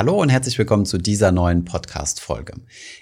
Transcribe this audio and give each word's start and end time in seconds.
Hallo 0.00 0.18
und 0.18 0.30
herzlich 0.30 0.56
willkommen 0.56 0.86
zu 0.86 0.96
dieser 0.96 1.30
neuen 1.30 1.66
Podcast-Folge. 1.66 2.54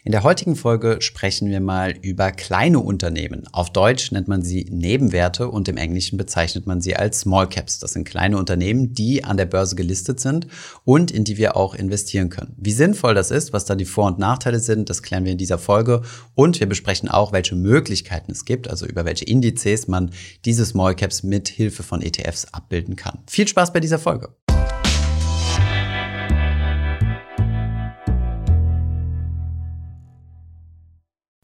In 0.03 0.11
der 0.11 0.25
heutigen 0.25 0.57
Folge 0.57 0.97
sprechen 0.99 1.49
wir 1.49 1.61
mal 1.61 1.95
über 2.03 2.33
kleine 2.33 2.81
Unternehmen. 2.81 3.47
Auf 3.53 3.71
Deutsch 3.71 4.11
nennt 4.11 4.27
man 4.27 4.43
sie 4.43 4.67
Nebenwerte 4.69 5.49
und 5.49 5.69
im 5.69 5.77
Englischen 5.77 6.19
bezeichnet 6.19 6.67
man 6.67 6.81
sie 6.81 6.97
als 6.97 7.21
Small 7.21 7.49
Caps. 7.49 7.79
Das 7.79 7.93
sind 7.93 8.03
kleine 8.03 8.37
Unternehmen, 8.37 8.95
die 8.95 9.23
an 9.23 9.37
der 9.37 9.47
Börse 9.47 9.77
gelistet 9.77 10.19
sind 10.19 10.49
und 10.85 11.13
in 11.13 11.23
die 11.23 11.37
wir 11.37 11.57
auch 11.57 11.77
investieren 11.77 12.31
können. 12.31 12.57
Wie 12.57 12.73
sinnvoll 12.73 13.15
das 13.15 13.31
ist, 13.31 13.53
was 13.53 13.65
da 13.65 13.77
die 13.77 13.85
Vor- 13.85 14.09
und 14.09 14.19
Nachteile 14.19 14.59
sind, 14.59 14.91
das 14.91 15.05
klären 15.05 15.25
wir 15.25 15.31
in 15.31 15.39
dieser 15.39 15.59
Folge 15.59 16.03
und 16.35 16.59
wir 16.59 16.69
besprechen 16.69 17.09
auch, 17.09 17.31
welche 17.31 17.55
Möglichkeiten 17.55 18.33
es 18.33 18.45
gibt, 18.45 18.69
also 18.69 18.87
über 18.87 19.05
welche 19.05 19.25
Indizes 19.25 19.87
man 19.87 20.11
diese 20.45 20.67
Small 20.67 20.97
Caps 20.97 21.23
mit 21.23 21.49
Hilfe 21.49 21.85
von 21.85 22.03
ETFs 22.03 22.47
abbilden 22.47 22.97
kann. 22.97 23.21
Viel 23.29 23.47
Spaß 23.47 23.73
bei 23.73 23.79
dieser 23.79 24.01
Folge. 24.01 24.31